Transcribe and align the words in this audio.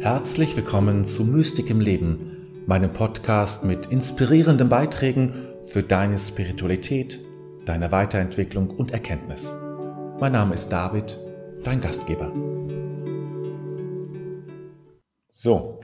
Herzlich 0.00 0.56
willkommen 0.56 1.04
zu 1.04 1.24
Mystik 1.24 1.68
im 1.68 1.78
Leben, 1.78 2.64
meinem 2.66 2.90
Podcast 2.90 3.64
mit 3.64 3.84
inspirierenden 3.88 4.70
Beiträgen 4.70 5.34
für 5.68 5.82
deine 5.82 6.16
Spiritualität, 6.16 7.20
deine 7.66 7.92
Weiterentwicklung 7.92 8.70
und 8.70 8.92
Erkenntnis. 8.92 9.54
Mein 10.18 10.32
Name 10.32 10.54
ist 10.54 10.70
David, 10.70 11.20
dein 11.64 11.82
Gastgeber. 11.82 12.32
So, 15.28 15.80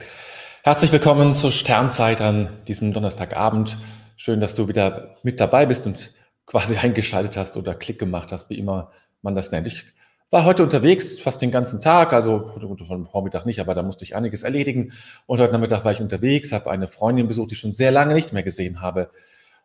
herzlich 0.63 0.91
willkommen 0.91 1.35
zur 1.35 1.51
Sternzeit 1.51 2.19
an 2.19 2.49
diesem 2.67 2.93
Donnerstagabend. 2.93 3.77
Schön, 4.15 4.39
dass 4.39 4.55
du 4.55 4.67
wieder 4.67 5.17
mit 5.21 5.39
dabei 5.39 5.67
bist 5.67 5.85
und 5.85 6.11
quasi 6.47 6.75
eingeschaltet 6.81 7.37
hast 7.37 7.55
oder 7.55 7.75
Klick 7.75 7.99
gemacht 7.99 8.31
hast, 8.31 8.49
wie 8.49 8.57
immer 8.57 8.91
man 9.21 9.35
das 9.35 9.51
nennt. 9.51 9.67
Ich 9.67 9.85
war 10.29 10.43
heute 10.43 10.63
unterwegs, 10.63 11.19
fast 11.19 11.41
den 11.41 11.51
ganzen 11.51 11.79
Tag, 11.79 12.11
also 12.11 12.43
von 12.85 13.07
Vormittag 13.07 13.45
nicht, 13.45 13.59
aber 13.59 13.73
da 13.75 13.83
musste 13.83 14.03
ich 14.03 14.15
einiges 14.15 14.43
erledigen. 14.43 14.91
Und 15.25 15.39
heute 15.39 15.53
Nachmittag 15.53 15.85
war 15.85 15.93
ich 15.93 16.01
unterwegs, 16.01 16.51
habe 16.51 16.69
eine 16.69 16.87
Freundin 16.87 17.27
besucht, 17.27 17.51
die 17.51 17.53
ich 17.53 17.59
schon 17.59 17.71
sehr 17.71 17.91
lange 17.91 18.13
nicht 18.13 18.33
mehr 18.33 18.43
gesehen 18.43 18.81
habe. 18.81 19.09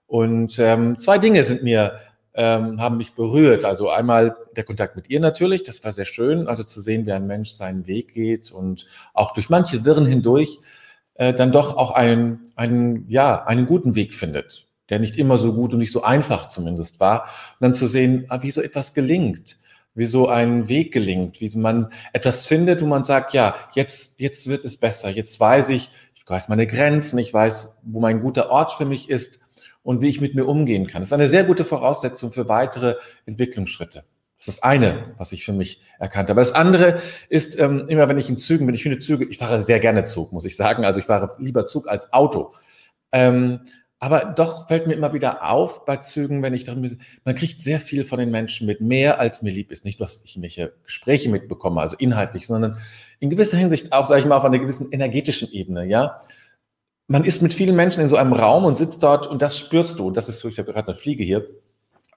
Und 0.06 0.58
ähm, 0.60 0.98
zwei 0.98 1.18
Dinge 1.18 1.42
sind 1.42 1.64
mir, 1.64 1.98
ähm, 2.34 2.80
haben 2.80 2.96
mich 2.96 3.14
berührt. 3.14 3.64
Also 3.64 3.90
einmal 3.90 4.36
der 4.54 4.62
Kontakt 4.62 4.94
mit 4.94 5.10
ihr 5.10 5.18
natürlich, 5.18 5.64
das 5.64 5.82
war 5.82 5.90
sehr 5.90 6.04
schön, 6.04 6.46
also 6.46 6.62
zu 6.62 6.80
sehen, 6.80 7.06
wie 7.06 7.12
ein 7.12 7.26
Mensch 7.26 7.50
seinen 7.50 7.86
Weg 7.88 8.12
geht 8.12 8.52
und 8.52 8.86
auch 9.14 9.32
durch 9.32 9.50
manche 9.50 9.84
Wirren 9.84 10.06
hindurch 10.06 10.60
äh, 11.14 11.34
dann 11.34 11.50
doch 11.50 11.76
auch 11.76 11.90
einen, 11.90 12.52
einen, 12.54 13.08
ja, 13.08 13.44
einen 13.44 13.66
guten 13.66 13.96
Weg 13.96 14.14
findet, 14.14 14.68
der 14.90 15.00
nicht 15.00 15.16
immer 15.16 15.38
so 15.38 15.54
gut 15.54 15.72
und 15.72 15.80
nicht 15.80 15.92
so 15.92 16.02
einfach 16.02 16.46
zumindest 16.46 17.00
war. 17.00 17.22
Und 17.22 17.62
dann 17.62 17.74
zu 17.74 17.88
sehen, 17.88 18.26
ah, 18.28 18.42
wie 18.42 18.50
so 18.52 18.62
etwas 18.62 18.94
gelingt 18.94 19.56
wie 19.94 20.06
so 20.06 20.28
ein 20.28 20.68
Weg 20.68 20.92
gelingt, 20.92 21.40
wie 21.40 21.56
man 21.56 21.88
etwas 22.12 22.46
findet, 22.46 22.82
wo 22.82 22.86
man 22.86 23.04
sagt, 23.04 23.34
ja, 23.34 23.56
jetzt, 23.74 24.20
jetzt 24.20 24.48
wird 24.48 24.64
es 24.64 24.76
besser, 24.76 25.10
jetzt 25.10 25.38
weiß 25.38 25.68
ich, 25.70 25.90
ich 26.14 26.28
weiß 26.28 26.48
meine 26.48 26.66
Grenzen, 26.66 27.18
ich 27.18 27.32
weiß, 27.32 27.78
wo 27.82 28.00
mein 28.00 28.20
guter 28.20 28.50
Ort 28.50 28.72
für 28.72 28.84
mich 28.84 29.10
ist 29.10 29.40
und 29.82 30.00
wie 30.00 30.08
ich 30.08 30.20
mit 30.20 30.34
mir 30.34 30.46
umgehen 30.46 30.86
kann. 30.86 31.02
Das 31.02 31.08
ist 31.08 31.12
eine 31.12 31.28
sehr 31.28 31.44
gute 31.44 31.64
Voraussetzung 31.64 32.32
für 32.32 32.48
weitere 32.48 32.96
Entwicklungsschritte. 33.26 34.04
Das 34.38 34.48
ist 34.48 34.58
das 34.58 34.62
eine, 34.64 35.14
was 35.18 35.32
ich 35.32 35.44
für 35.44 35.52
mich 35.52 35.82
erkannt 35.98 36.28
habe. 36.28 36.40
Das 36.40 36.52
andere 36.52 37.00
ist, 37.28 37.58
ähm, 37.60 37.86
immer 37.88 38.08
wenn 38.08 38.18
ich 38.18 38.28
in 38.28 38.38
Zügen 38.38 38.66
bin, 38.66 38.74
ich 38.74 38.82
finde 38.82 38.98
Züge, 38.98 39.24
ich 39.24 39.38
fahre 39.38 39.62
sehr 39.62 39.78
gerne 39.78 40.04
Zug, 40.04 40.32
muss 40.32 40.44
ich 40.44 40.56
sagen. 40.56 40.84
Also 40.84 41.00
ich 41.00 41.06
fahre 41.06 41.36
lieber 41.38 41.64
Zug 41.66 41.88
als 41.88 42.12
Auto. 42.12 42.52
Ähm, 43.12 43.60
aber 44.02 44.24
doch 44.24 44.66
fällt 44.66 44.88
mir 44.88 44.94
immer 44.94 45.12
wieder 45.12 45.48
auf 45.48 45.84
bei 45.84 45.98
Zügen, 45.98 46.42
wenn 46.42 46.54
ich 46.54 46.64
darin 46.64 46.98
man 47.24 47.36
kriegt 47.36 47.60
sehr 47.60 47.78
viel 47.78 48.02
von 48.02 48.18
den 48.18 48.32
Menschen 48.32 48.66
mit, 48.66 48.80
mehr 48.80 49.20
als 49.20 49.42
mir 49.42 49.52
lieb 49.52 49.70
ist. 49.70 49.84
Nicht, 49.84 50.00
dass 50.00 50.22
ich 50.24 50.42
welche 50.42 50.72
Gespräche 50.82 51.28
mitbekomme, 51.28 51.80
also 51.80 51.94
inhaltlich, 51.96 52.48
sondern 52.48 52.78
in 53.20 53.30
gewisser 53.30 53.58
Hinsicht 53.58 53.92
auch, 53.92 54.04
sage 54.04 54.20
ich 54.20 54.26
mal, 54.26 54.36
auf 54.36 54.44
einer 54.44 54.58
gewissen 54.58 54.90
energetischen 54.90 55.52
Ebene, 55.52 55.84
ja. 55.84 56.18
Man 57.06 57.22
ist 57.22 57.42
mit 57.42 57.52
vielen 57.52 57.76
Menschen 57.76 58.02
in 58.02 58.08
so 58.08 58.16
einem 58.16 58.32
Raum 58.32 58.64
und 58.64 58.76
sitzt 58.76 59.04
dort 59.04 59.28
und 59.28 59.40
das 59.40 59.56
spürst 59.56 60.00
du. 60.00 60.08
Und 60.08 60.16
das 60.16 60.28
ist 60.28 60.40
so, 60.40 60.48
ich 60.48 60.58
habe 60.58 60.72
gerade 60.72 60.88
eine 60.88 60.96
Fliege 60.96 61.22
hier. 61.22 61.46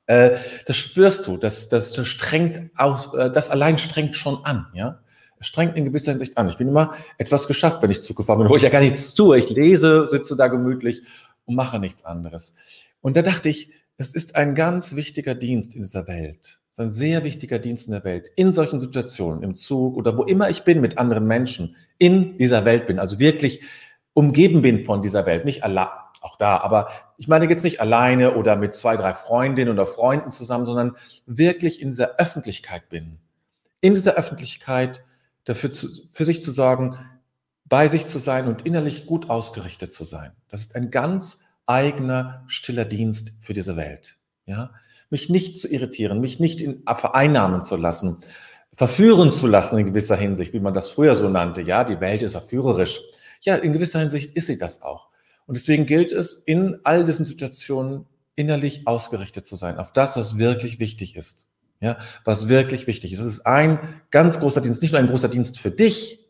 Äh, 0.07 0.37
das 0.65 0.75
spürst 0.77 1.27
du, 1.27 1.37
das, 1.37 1.69
das 1.69 1.95
strengt 2.07 2.71
aus, 2.75 3.13
äh, 3.13 3.29
das 3.29 3.51
allein 3.51 3.77
strengt 3.77 4.15
schon 4.15 4.43
an, 4.43 4.65
ja 4.73 5.01
strengt 5.41 5.75
in 5.75 5.85
gewisser 5.85 6.11
Hinsicht 6.11 6.37
an. 6.37 6.47
Ich 6.47 6.57
bin 6.57 6.67
immer 6.67 6.93
etwas 7.17 7.47
geschafft, 7.47 7.81
wenn 7.81 7.91
ich 7.91 8.01
Zug 8.01 8.17
gefahren 8.17 8.39
bin, 8.39 8.49
wo 8.49 8.55
ich 8.55 8.63
ja 8.63 8.69
gar 8.69 8.79
nichts 8.79 9.13
tue. 9.13 9.37
Ich 9.37 9.49
lese, 9.49 10.07
sitze 10.07 10.35
da 10.35 10.47
gemütlich 10.47 11.01
und 11.45 11.55
mache 11.55 11.79
nichts 11.79 12.03
anderes. 12.03 12.55
Und 13.01 13.15
da 13.15 13.21
dachte 13.21 13.49
ich, 13.49 13.69
es 13.97 14.13
ist 14.13 14.35
ein 14.35 14.55
ganz 14.55 14.95
wichtiger 14.95 15.35
Dienst 15.35 15.75
in 15.75 15.81
dieser 15.81 16.07
Welt. 16.07 16.59
Es 16.71 16.79
ist 16.79 16.79
ein 16.79 16.89
sehr 16.89 17.23
wichtiger 17.23 17.59
Dienst 17.59 17.87
in 17.87 17.93
der 17.93 18.03
Welt. 18.03 18.29
In 18.35 18.51
solchen 18.51 18.79
Situationen, 18.79 19.43
im 19.43 19.55
Zug 19.55 19.95
oder 19.95 20.17
wo 20.17 20.23
immer 20.23 20.49
ich 20.49 20.63
bin 20.63 20.81
mit 20.81 20.97
anderen 20.97 21.25
Menschen, 21.25 21.75
in 21.97 22.37
dieser 22.37 22.65
Welt 22.65 22.87
bin, 22.87 22.99
also 22.99 23.19
wirklich 23.19 23.61
umgeben 24.13 24.61
bin 24.61 24.83
von 24.83 25.01
dieser 25.01 25.25
Welt, 25.25 25.45
nicht 25.45 25.63
allein, 25.63 25.87
auch 26.21 26.37
da, 26.37 26.57
aber 26.57 26.89
ich 27.17 27.27
meine 27.27 27.47
jetzt 27.47 27.63
nicht 27.63 27.79
alleine 27.79 28.35
oder 28.35 28.55
mit 28.55 28.73
zwei, 28.73 28.97
drei 28.97 29.13
Freundinnen 29.13 29.71
oder 29.71 29.85
Freunden 29.85 30.31
zusammen, 30.31 30.65
sondern 30.65 30.97
wirklich 31.25 31.81
in 31.81 31.89
dieser 31.89 32.17
Öffentlichkeit 32.17 32.89
bin. 32.89 33.19
In 33.79 33.93
dieser 33.93 34.15
Öffentlichkeit 34.15 35.03
dafür 35.43 35.71
zu, 35.71 35.87
für 36.11 36.25
sich 36.25 36.41
zu 36.41 36.51
sorgen, 36.51 36.97
bei 37.65 37.87
sich 37.87 38.05
zu 38.05 38.19
sein 38.19 38.47
und 38.47 38.65
innerlich 38.65 39.05
gut 39.05 39.29
ausgerichtet 39.29 39.93
zu 39.93 40.03
sein. 40.03 40.31
Das 40.49 40.61
ist 40.61 40.75
ein 40.75 40.91
ganz 40.91 41.39
eigener, 41.65 42.43
stiller 42.47 42.85
Dienst 42.85 43.33
für 43.41 43.53
diese 43.53 43.75
Welt. 43.75 44.17
Ja? 44.45 44.71
Mich 45.09 45.29
nicht 45.29 45.59
zu 45.59 45.67
irritieren, 45.67 46.19
mich 46.19 46.39
nicht 46.39 46.61
in, 46.61 46.83
vereinnahmen 46.85 47.61
zu 47.61 47.75
lassen, 47.75 48.17
verführen 48.73 49.31
zu 49.31 49.47
lassen 49.47 49.79
in 49.79 49.87
gewisser 49.87 50.15
Hinsicht, 50.15 50.53
wie 50.53 50.59
man 50.59 50.73
das 50.73 50.89
früher 50.89 51.15
so 51.15 51.29
nannte. 51.29 51.61
Ja, 51.61 51.83
die 51.83 51.99
Welt 52.01 52.21
ist 52.21 52.33
verführerisch. 52.33 53.01
Ja, 53.41 53.55
in 53.55 53.73
gewisser 53.73 53.99
Hinsicht 53.99 54.35
ist 54.35 54.47
sie 54.47 54.57
das 54.57 54.81
auch. 54.81 55.09
Und 55.47 55.57
deswegen 55.57 55.85
gilt 55.85 56.11
es, 56.11 56.33
in 56.33 56.79
all 56.83 57.03
diesen 57.03 57.25
Situationen 57.25 58.05
innerlich 58.35 58.85
ausgerichtet 58.85 59.45
zu 59.45 59.55
sein, 59.55 59.77
auf 59.77 59.93
das, 59.93 60.17
was 60.17 60.37
wirklich 60.37 60.79
wichtig 60.79 61.15
ist. 61.15 61.47
Ja, 61.81 61.97
was 62.23 62.47
wirklich 62.47 62.87
wichtig 62.87 63.13
ist. 63.13 63.19
Es 63.19 63.25
ist 63.25 63.45
ein 63.45 63.79
ganz 64.09 64.39
großer 64.39 64.61
Dienst, 64.61 64.81
nicht 64.81 64.91
nur 64.91 64.99
ein 64.99 65.09
großer 65.09 65.27
Dienst 65.27 65.59
für 65.59 65.71
dich, 65.71 66.24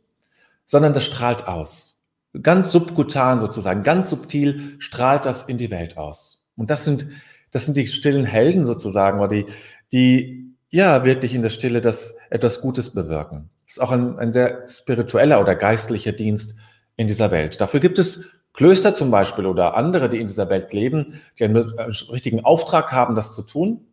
sondern 0.65 0.93
das 0.93 1.03
strahlt 1.03 1.47
aus. 1.47 2.01
Ganz 2.41 2.71
subkutan 2.71 3.39
sozusagen, 3.39 3.83
ganz 3.83 4.09
subtil 4.09 4.75
strahlt 4.79 5.25
das 5.25 5.43
in 5.43 5.57
die 5.57 5.71
Welt 5.71 5.97
aus. 5.97 6.45
Und 6.57 6.69
das 6.69 6.83
sind, 6.83 7.07
das 7.51 7.65
sind 7.65 7.77
die 7.77 7.87
stillen 7.87 8.25
Helden 8.25 8.65
sozusagen, 8.65 9.19
oder 9.19 9.29
die, 9.29 9.45
die 9.91 10.55
ja 10.69 11.05
wirklich 11.05 11.33
in 11.33 11.41
der 11.41 11.49
Stille 11.49 11.79
das 11.79 12.17
etwas 12.29 12.59
Gutes 12.61 12.89
bewirken. 12.89 13.49
Das 13.65 13.77
ist 13.77 13.81
auch 13.81 13.91
ein, 13.91 14.19
ein 14.19 14.31
sehr 14.31 14.67
spiritueller 14.67 15.39
oder 15.39 15.55
geistlicher 15.55 16.11
Dienst 16.11 16.55
in 16.97 17.07
dieser 17.07 17.31
Welt. 17.31 17.61
Dafür 17.61 17.79
gibt 17.79 17.99
es 17.99 18.31
Klöster 18.53 18.93
zum 18.95 19.11
Beispiel 19.11 19.45
oder 19.45 19.75
andere, 19.75 20.09
die 20.09 20.19
in 20.19 20.27
dieser 20.27 20.49
Welt 20.49 20.71
leben, 20.73 21.21
die 21.39 21.43
einen 21.45 21.57
richtigen 21.57 22.43
Auftrag 22.43 22.91
haben, 22.91 23.15
das 23.15 23.33
zu 23.33 23.43
tun 23.43 23.85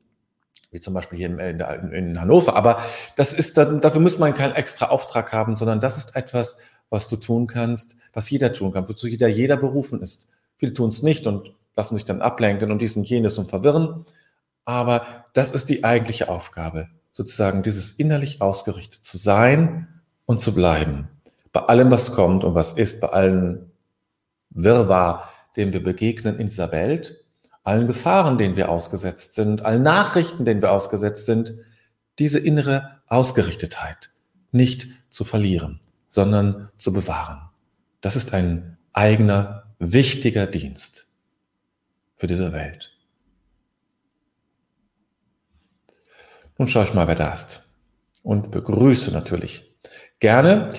wie 0.72 0.80
zum 0.80 0.94
Beispiel 0.94 1.18
hier 1.18 1.28
in, 1.28 1.38
in, 1.38 1.92
in, 1.92 2.20
Hannover. 2.20 2.56
Aber 2.56 2.82
das 3.14 3.32
ist 3.32 3.58
dann, 3.58 3.80
dafür 3.80 4.00
muss 4.00 4.18
man 4.18 4.34
keinen 4.34 4.54
extra 4.54 4.86
Auftrag 4.86 5.32
haben, 5.32 5.54
sondern 5.54 5.80
das 5.80 5.98
ist 5.98 6.16
etwas, 6.16 6.58
was 6.90 7.08
du 7.08 7.16
tun 7.16 7.46
kannst, 7.46 7.96
was 8.12 8.28
jeder 8.30 8.52
tun 8.52 8.72
kann, 8.72 8.88
wozu 8.88 9.06
jeder, 9.06 9.28
jeder 9.28 9.56
berufen 9.56 10.02
ist. 10.02 10.28
Viele 10.56 10.74
tun 10.74 10.88
es 10.88 11.02
nicht 11.02 11.26
und 11.26 11.54
lassen 11.76 11.94
sich 11.94 12.04
dann 12.04 12.22
ablenken 12.22 12.70
und 12.70 12.82
dies 12.82 12.96
und 12.96 13.08
jenes 13.08 13.38
und 13.38 13.50
verwirren. 13.50 14.04
Aber 14.64 15.26
das 15.34 15.50
ist 15.50 15.68
die 15.68 15.84
eigentliche 15.84 16.28
Aufgabe, 16.28 16.88
sozusagen 17.10 17.62
dieses 17.62 17.92
innerlich 17.92 18.40
ausgerichtet 18.40 19.04
zu 19.04 19.18
sein 19.18 19.88
und 20.26 20.40
zu 20.40 20.54
bleiben. 20.54 21.08
Bei 21.52 21.60
allem, 21.60 21.90
was 21.90 22.14
kommt 22.14 22.44
und 22.44 22.54
was 22.54 22.72
ist, 22.72 23.00
bei 23.00 23.08
allen 23.08 23.72
Wirrwarr, 24.50 25.28
dem 25.56 25.72
wir 25.72 25.82
begegnen 25.82 26.38
in 26.38 26.46
dieser 26.46 26.72
Welt, 26.72 27.21
allen 27.64 27.86
Gefahren, 27.86 28.38
denen 28.38 28.56
wir 28.56 28.68
ausgesetzt 28.68 29.34
sind, 29.34 29.64
allen 29.64 29.82
Nachrichten, 29.82 30.44
denen 30.44 30.62
wir 30.62 30.72
ausgesetzt 30.72 31.26
sind, 31.26 31.54
diese 32.18 32.38
innere 32.38 33.00
Ausgerichtetheit 33.06 34.10
nicht 34.50 34.88
zu 35.10 35.24
verlieren, 35.24 35.80
sondern 36.08 36.70
zu 36.76 36.92
bewahren. 36.92 37.48
Das 38.00 38.16
ist 38.16 38.34
ein 38.34 38.76
eigener, 38.92 39.74
wichtiger 39.78 40.46
Dienst 40.46 41.06
für 42.16 42.26
diese 42.26 42.52
Welt. 42.52 42.92
Nun 46.58 46.68
schaue 46.68 46.84
ich 46.84 46.94
mal, 46.94 47.08
wer 47.08 47.14
da 47.14 47.32
ist. 47.32 47.64
Und 48.22 48.50
begrüße 48.50 49.10
natürlich 49.10 49.74
gerne. 50.20 50.70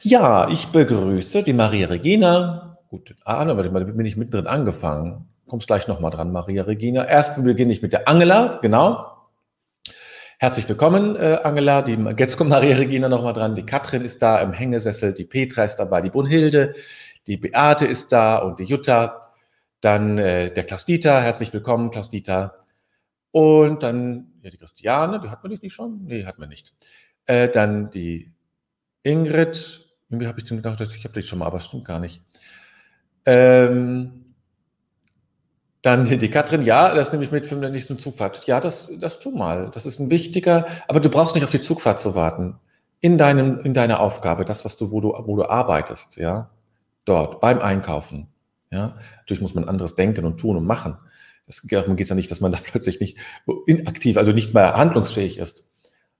Ja, 0.00 0.48
ich 0.48 0.68
begrüße 0.68 1.42
die 1.42 1.52
Maria 1.52 1.88
Regina. 1.88 2.78
Guten 2.88 3.16
Abend, 3.24 3.50
aber 3.50 3.68
bin 3.68 4.06
ich 4.06 4.16
mittendrin 4.16 4.46
angefangen 4.46 5.28
kommst 5.46 5.66
gleich 5.66 5.86
nochmal 5.88 6.10
dran, 6.10 6.32
Maria 6.32 6.64
Regina. 6.64 7.04
Erst 7.04 7.42
beginne 7.42 7.72
ich 7.72 7.82
mit 7.82 7.92
der 7.92 8.08
Angela, 8.08 8.58
genau. 8.62 9.12
Herzlich 10.38 10.68
willkommen, 10.68 11.16
äh, 11.16 11.38
Angela. 11.42 11.82
Die, 11.82 11.94
jetzt 12.18 12.36
kommt 12.36 12.50
Maria 12.50 12.76
Regina 12.76 13.08
nochmal 13.08 13.32
dran. 13.32 13.54
Die 13.54 13.64
Katrin 13.64 14.02
ist 14.02 14.20
da 14.20 14.38
im 14.40 14.52
Hängesessel, 14.52 15.14
die 15.14 15.24
Petra 15.24 15.64
ist 15.64 15.76
dabei, 15.76 16.02
die 16.02 16.10
Brunhilde, 16.10 16.74
die 17.26 17.36
Beate 17.36 17.86
ist 17.86 18.12
da 18.12 18.38
und 18.38 18.58
die 18.58 18.64
Jutta. 18.64 19.22
Dann 19.80 20.18
äh, 20.18 20.52
der 20.52 20.64
Klaus-Dieter, 20.64 21.20
herzlich 21.20 21.52
willkommen, 21.52 21.90
Klaus-Dieter. 21.90 22.58
Und 23.30 23.82
dann 23.82 24.32
ja, 24.42 24.50
die 24.50 24.56
Christiane, 24.58 25.20
die 25.20 25.28
hat 25.28 25.42
man 25.42 25.52
nicht 25.52 25.74
schon? 25.74 26.04
Nee, 26.04 26.24
hat 26.24 26.38
man 26.38 26.48
nicht. 26.48 26.72
Äh, 27.26 27.48
dann 27.48 27.90
die 27.90 28.32
Ingrid, 29.02 29.86
irgendwie 30.08 30.26
habe 30.26 30.38
ich 30.38 30.44
den 30.44 30.58
gedacht, 30.58 30.80
ich 30.80 31.04
habe 31.04 31.14
dich 31.14 31.26
schon 31.26 31.38
mal, 31.38 31.46
aber 31.46 31.60
stimmt 31.60 31.84
gar 31.84 31.98
nicht. 31.98 32.22
Ähm, 33.24 34.25
dann 35.86 36.04
die 36.04 36.30
Katrin, 36.30 36.62
ja, 36.62 36.92
das 36.96 37.12
nehme 37.12 37.24
ich 37.24 37.30
mit 37.30 37.46
für 37.46 37.54
die 37.54 37.70
nächste 37.70 37.96
Zugfahrt. 37.96 38.44
Ja, 38.48 38.58
das, 38.58 38.92
das 38.98 39.20
tu 39.20 39.30
mal. 39.30 39.70
Das 39.72 39.86
ist 39.86 40.00
ein 40.00 40.10
wichtiger, 40.10 40.66
aber 40.88 40.98
du 40.98 41.08
brauchst 41.08 41.36
nicht 41.36 41.44
auf 41.44 41.50
die 41.50 41.60
Zugfahrt 41.60 42.00
zu 42.00 42.16
warten. 42.16 42.56
In 43.00 43.18
deinem, 43.18 43.60
in 43.60 43.72
deiner 43.72 44.00
Aufgabe, 44.00 44.44
das, 44.44 44.64
was 44.64 44.76
du, 44.76 44.90
wo 44.90 45.00
du, 45.00 45.14
wo 45.26 45.36
du 45.36 45.48
arbeitest, 45.48 46.16
ja, 46.16 46.50
dort, 47.04 47.40
beim 47.40 47.60
Einkaufen, 47.60 48.26
ja. 48.72 48.96
Natürlich 49.18 49.40
muss 49.40 49.54
man 49.54 49.68
anderes 49.68 49.94
denken 49.94 50.24
und 50.24 50.38
tun 50.38 50.56
und 50.56 50.66
machen. 50.66 50.96
Es 51.46 51.62
geht 51.62 51.86
ja 51.86 52.14
nicht, 52.16 52.30
dass 52.32 52.40
man 52.40 52.50
da 52.50 52.58
plötzlich 52.64 52.98
nicht 52.98 53.18
inaktiv, 53.66 54.16
also 54.16 54.32
nicht 54.32 54.54
mehr 54.54 54.76
handlungsfähig 54.76 55.38
ist. 55.38 55.70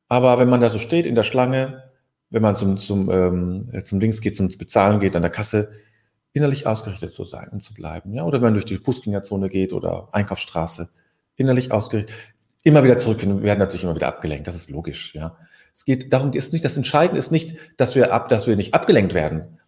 Aber 0.07 0.39
wenn 0.39 0.49
man 0.49 0.61
da 0.61 0.71
so 0.71 0.79
steht 0.79 1.07
in 1.07 1.17
der 1.17 1.25
Schlange, 1.25 1.83
wenn 2.31 2.43
man 2.43 2.55
zum, 2.55 2.77
zum, 2.77 3.11
ähm, 3.11 3.83
zum 3.85 3.99
Links 3.99 4.21
geht, 4.21 4.37
zum 4.37 4.47
Bezahlen 4.47 5.01
geht, 5.01 5.17
an 5.17 5.23
der 5.23 5.33
Kasse, 5.33 5.71
innerlich 6.37 6.67
ausgerichtet 6.67 7.11
zu 7.11 7.25
sein 7.25 7.49
und 7.49 7.63
zu 7.63 7.73
bleiben. 7.73 8.13
Ja? 8.13 8.25
Oder 8.25 8.39
wenn 8.39 8.49
man 8.49 8.53
durch 8.53 8.67
die 8.67 8.77
Fußgängerzone 8.77 9.49
geht 9.49 9.73
oder 9.73 10.11
Einkaufsstraße, 10.13 10.91
innerlich 11.35 11.73
ausgerichtet. 11.73 12.15
Immer 12.63 12.85
wieder 12.85 12.99
zurückfinden, 12.99 13.43
werden 13.43 13.59
natürlich 13.59 13.85
immer 13.85 13.95
wieder 13.95 14.09
abgelenkt, 14.09 14.47
das 14.47 14.55
ist 14.55 14.71
logisch. 14.71 15.15
Ja? 15.15 15.39
Es 15.73 15.87
geht 15.87 16.13
darum, 16.13 16.33
ist 16.35 16.53
nicht, 16.53 16.65
das 16.65 16.77
Entscheidende 16.77 17.19
ist 17.19 17.31
nicht, 17.31 17.57
dass 17.79 17.95
wir, 17.95 18.13
ab, 18.13 18.29
dass 18.29 18.47
wir 18.47 18.57
nicht 18.57 18.75
abgelenkt 18.75 19.15
werden 19.15 19.61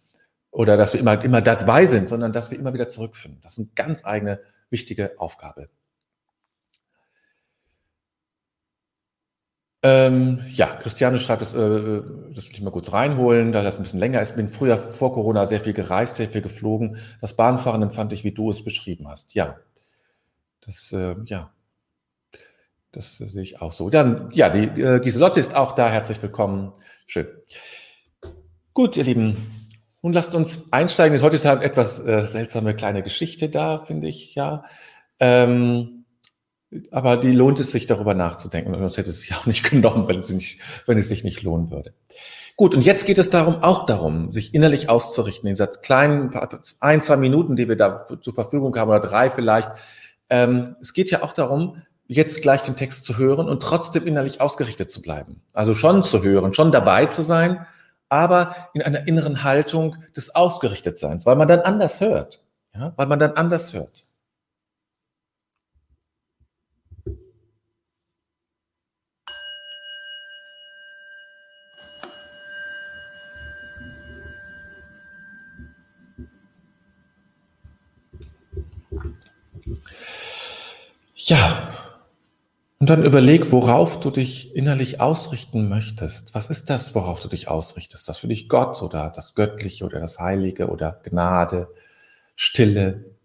oder 0.51 0.77
dass 0.77 0.93
wir 0.93 0.99
immer, 0.99 1.23
immer 1.23 1.41
dabei 1.41 1.85
sind, 1.85 2.07
sondern 2.07 2.33
dass 2.33 2.51
wir 2.51 2.59
immer 2.59 2.73
wieder 2.73 2.87
zurückfinden. 2.87 3.39
Das 3.41 3.53
ist 3.53 3.59
eine 3.59 3.69
ganz 3.73 4.05
eigene, 4.05 4.39
wichtige 4.69 5.13
Aufgabe. 5.17 5.69
Ähm, 9.81 10.41
ja, 10.49 10.75
Christiane 10.75 11.19
schreibt, 11.19 11.41
das, 11.41 11.53
äh, 11.53 12.01
das 12.33 12.47
will 12.47 12.53
ich 12.53 12.61
mal 12.61 12.71
kurz 12.71 12.91
reinholen, 12.91 13.53
da 13.53 13.63
das 13.63 13.77
ein 13.77 13.83
bisschen 13.83 13.99
länger 13.99 14.21
ist. 14.21 14.35
Bin 14.35 14.49
früher 14.49 14.77
vor 14.77 15.13
Corona 15.13 15.45
sehr 15.45 15.61
viel 15.61 15.73
gereist, 15.73 16.17
sehr 16.17 16.27
viel 16.27 16.41
geflogen. 16.41 16.97
Das 17.21 17.35
Bahnfahren 17.35 17.81
empfand 17.81 18.11
ich, 18.11 18.25
wie 18.25 18.33
du 18.33 18.49
es 18.49 18.63
beschrieben 18.63 19.07
hast. 19.07 19.33
Ja, 19.35 19.57
das, 20.65 20.91
äh, 20.91 21.15
ja, 21.25 21.53
das 22.91 23.17
sehe 23.17 23.43
ich 23.43 23.61
auch 23.61 23.71
so. 23.71 23.89
Dann, 23.89 24.29
ja, 24.33 24.49
die 24.49 24.81
äh, 24.81 24.99
Giselotte 24.99 25.39
ist 25.39 25.55
auch 25.55 25.73
da. 25.73 25.89
Herzlich 25.89 26.21
willkommen. 26.21 26.73
Schön. 27.07 27.27
Gut, 28.73 28.97
ihr 28.97 29.05
Lieben. 29.05 29.69
Nun 30.01 30.11
lasst 30.11 30.35
uns 30.35 30.73
einsteigen. 30.73 31.21
Heute 31.21 31.35
ist 31.37 31.45
halt 31.45 31.63
etwas 31.63 32.03
äh, 32.05 32.25
seltsame 32.25 32.75
kleine 32.75 33.03
Geschichte 33.03 33.49
da, 33.49 33.77
finde 33.77 34.07
ich, 34.07 34.35
ja. 34.35 34.65
Ähm, 35.19 35.98
aber 36.91 37.17
die 37.17 37.31
lohnt 37.31 37.59
es 37.59 37.71
sich, 37.71 37.87
darüber 37.87 38.13
nachzudenken. 38.13 38.73
Sonst 38.77 38.97
hätte 38.97 39.09
es 39.09 39.21
sich 39.21 39.35
auch 39.35 39.45
nicht 39.45 39.63
genommen, 39.69 40.07
wenn 40.07 40.19
es, 40.19 40.29
nicht, 40.29 40.61
wenn 40.85 40.97
es 40.97 41.09
sich 41.09 41.23
nicht 41.23 41.41
lohnen 41.41 41.71
würde. 41.71 41.93
Gut, 42.55 42.75
und 42.75 42.81
jetzt 42.81 43.05
geht 43.05 43.17
es 43.17 43.29
darum, 43.29 43.63
auch 43.63 43.85
darum, 43.85 44.31
sich 44.31 44.53
innerlich 44.53 44.89
auszurichten, 44.89 45.47
in 45.47 45.53
dieser 45.53 45.67
kleinen 45.67 46.31
ein, 46.81 47.01
zwei 47.01 47.15
Minuten, 47.15 47.55
die 47.55 47.69
wir 47.69 47.77
da 47.77 48.05
zur 48.05 48.33
Verfügung 48.33 48.75
haben, 48.75 48.89
oder 48.89 48.99
drei 48.99 49.29
vielleicht. 49.29 49.69
Ähm, 50.29 50.75
es 50.81 50.93
geht 50.93 51.09
ja 51.09 51.23
auch 51.23 51.31
darum, 51.31 51.81
jetzt 52.07 52.41
gleich 52.41 52.61
den 52.61 52.75
Text 52.75 53.05
zu 53.05 53.17
hören 53.17 53.47
und 53.47 53.63
trotzdem 53.63 54.05
innerlich 54.05 54.41
ausgerichtet 54.41 54.91
zu 54.91 55.01
bleiben. 55.01 55.41
Also 55.53 55.73
schon 55.73 56.03
zu 56.03 56.21
hören, 56.21 56.53
schon 56.53 56.71
dabei 56.71 57.05
zu 57.05 57.21
sein, 57.21 57.65
aber 58.09 58.55
in 58.73 58.81
einer 58.81 59.07
inneren 59.07 59.43
Haltung 59.43 59.95
des 60.15 60.35
Ausgerichtetseins, 60.35 61.25
weil 61.25 61.35
man 61.35 61.47
dann 61.47 61.61
anders 61.61 62.01
hört. 62.01 62.43
Ja, 62.75 62.93
weil 62.97 63.07
man 63.07 63.19
dann 63.19 63.31
anders 63.31 63.73
hört. 63.73 64.05
Ja, 81.29 81.69
und 82.79 82.89
dann 82.89 83.03
überleg, 83.03 83.51
worauf 83.51 83.99
du 83.99 84.09
dich 84.09 84.55
innerlich 84.55 84.99
ausrichten 84.99 85.69
möchtest. 85.69 86.33
Was 86.33 86.49
ist 86.49 86.71
das, 86.71 86.95
worauf 86.95 87.19
du 87.19 87.27
dich 87.27 87.47
ausrichtest? 87.47 88.09
Das 88.09 88.17
für 88.17 88.27
dich 88.27 88.49
Gott 88.49 88.81
oder 88.81 89.11
das 89.15 89.35
Göttliche 89.35 89.85
oder 89.85 89.99
das 89.99 90.17
Heilige 90.19 90.69
oder 90.69 90.99
Gnade, 91.03 91.67
Stille, 92.35 93.15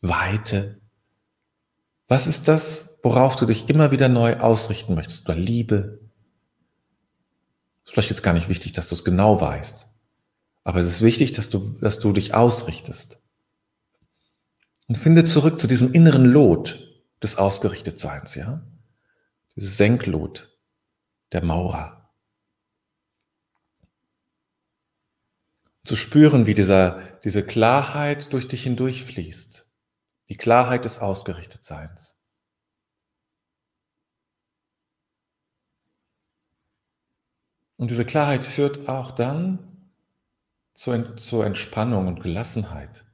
Weite? 0.00 0.78
Was 2.06 2.28
ist 2.28 2.46
das, 2.46 3.00
worauf 3.02 3.34
du 3.34 3.46
dich 3.46 3.68
immer 3.68 3.90
wieder 3.90 4.08
neu 4.08 4.36
ausrichten 4.36 4.94
möchtest? 4.94 5.28
Oder 5.28 5.36
Liebe? 5.36 5.98
Vielleicht 7.82 8.12
ist 8.12 8.22
gar 8.22 8.34
nicht 8.34 8.48
wichtig, 8.48 8.74
dass 8.74 8.88
du 8.90 8.94
es 8.94 9.04
genau 9.04 9.40
weißt. 9.40 9.88
Aber 10.62 10.78
es 10.78 10.86
ist 10.86 11.02
wichtig, 11.02 11.32
dass 11.32 11.50
du, 11.50 11.78
dass 11.80 11.98
du 11.98 12.12
dich 12.12 12.32
ausrichtest. 12.32 13.20
Und 14.86 14.98
finde 14.98 15.24
zurück 15.24 15.58
zu 15.58 15.66
diesem 15.66 15.92
inneren 15.94 16.24
Lot, 16.24 16.87
des 17.22 17.36
Ausgerichtetseins, 17.36 18.34
ja? 18.34 18.62
Dieses 19.56 19.76
Senklot 19.76 20.56
der 21.32 21.44
Maurer. 21.44 22.14
Zu 25.84 25.96
spüren, 25.96 26.46
wie 26.46 26.54
dieser, 26.54 27.18
diese 27.24 27.44
Klarheit 27.44 28.32
durch 28.32 28.46
dich 28.46 28.62
hindurchfließt. 28.62 29.70
Die 30.28 30.36
Klarheit 30.36 30.84
des 30.84 30.98
Ausgerichtetseins. 30.98 32.18
Und 37.76 37.90
diese 37.90 38.04
Klarheit 38.04 38.44
führt 38.44 38.88
auch 38.88 39.12
dann 39.12 39.92
zur, 40.74 41.16
zur 41.16 41.46
Entspannung 41.46 42.08
und 42.08 42.22
Gelassenheit. 42.22 43.07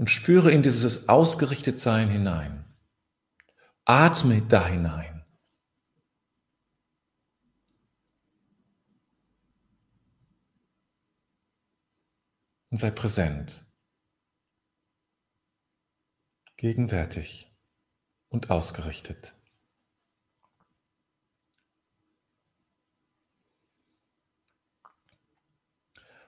Und 0.00 0.08
spüre 0.08 0.50
in 0.50 0.62
dieses 0.62 1.10
Ausgerichtetsein 1.10 2.08
hinein. 2.08 2.64
Atme 3.84 4.40
da 4.40 4.66
hinein. 4.66 5.26
Und 12.70 12.78
sei 12.78 12.90
präsent, 12.90 13.66
gegenwärtig 16.56 17.54
und 18.30 18.48
ausgerichtet. 18.48 19.34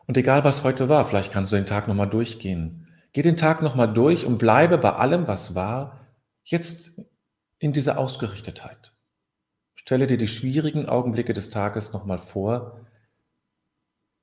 Und 0.05 0.19
egal 0.19 0.45
was 0.45 0.63
heute 0.63 0.91
war, 0.91 1.09
vielleicht 1.09 1.33
kannst 1.33 1.53
du 1.53 1.57
den 1.57 1.65
Tag 1.65 1.89
nochmal 1.89 2.11
durchgehen 2.11 2.92
Geh 3.13 3.23
den 3.23 3.37
Tag 3.37 3.61
nochmal 3.63 3.93
durch 3.93 4.25
und 4.25 4.39
bleibe 4.39 4.79
bei 4.79 4.93
allem, 4.95 5.27
was 5.27 5.55
war, 5.55 6.07
jetzt 6.45 6.93
in 7.59 7.73
dieser 7.73 7.99
Ausgerichtetheit. 7.99 8.95
Stelle 9.75 10.07
dir 10.07 10.17
die 10.17 10.29
schwierigen 10.29 10.89
Augenblicke 10.89 11.33
des 11.33 11.49
Tages 11.49 11.93
nochmal 11.93 12.19
vor, 12.19 12.87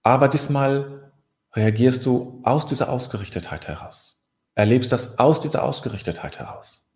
aber 0.02 0.28
diesmal 0.28 1.12
reagierst 1.54 2.06
du 2.06 2.42
aus 2.44 2.66
dieser 2.66 2.90
Ausgerichtetheit 2.90 3.68
heraus. 3.68 4.22
Erlebst 4.56 4.92
das 4.92 5.20
aus 5.20 5.40
dieser 5.40 5.64
Ausgerichtetheit 5.64 6.40
heraus. 6.40 6.94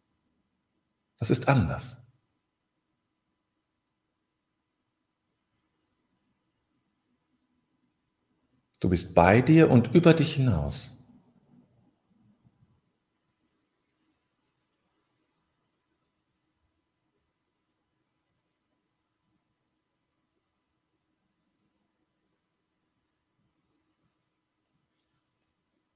Das 1.19 1.29
ist 1.29 1.47
anders. 1.47 2.07
Du 8.79 8.89
bist 8.89 9.15
bei 9.15 9.41
dir 9.41 9.71
und 9.71 9.93
über 9.93 10.13
dich 10.13 10.33
hinaus. 10.33 10.92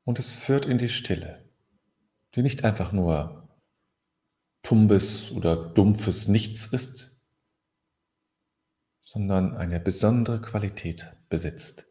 Und 0.08 0.20
es 0.20 0.32
führt 0.32 0.66
in 0.66 0.78
die 0.78 0.88
Stille, 0.88 1.44
die 2.34 2.42
nicht 2.42 2.64
einfach 2.64 2.94
nur 2.94 3.50
tumbes 4.64 5.34
oder 5.34 5.58
dumpfes 5.58 6.30
Nichts 6.30 6.66
ist, 6.68 7.22
sondern 9.02 9.58
eine 9.58 9.82
besondere 9.82 10.40
Qualität 10.40 11.12
besitzt. 11.28 11.88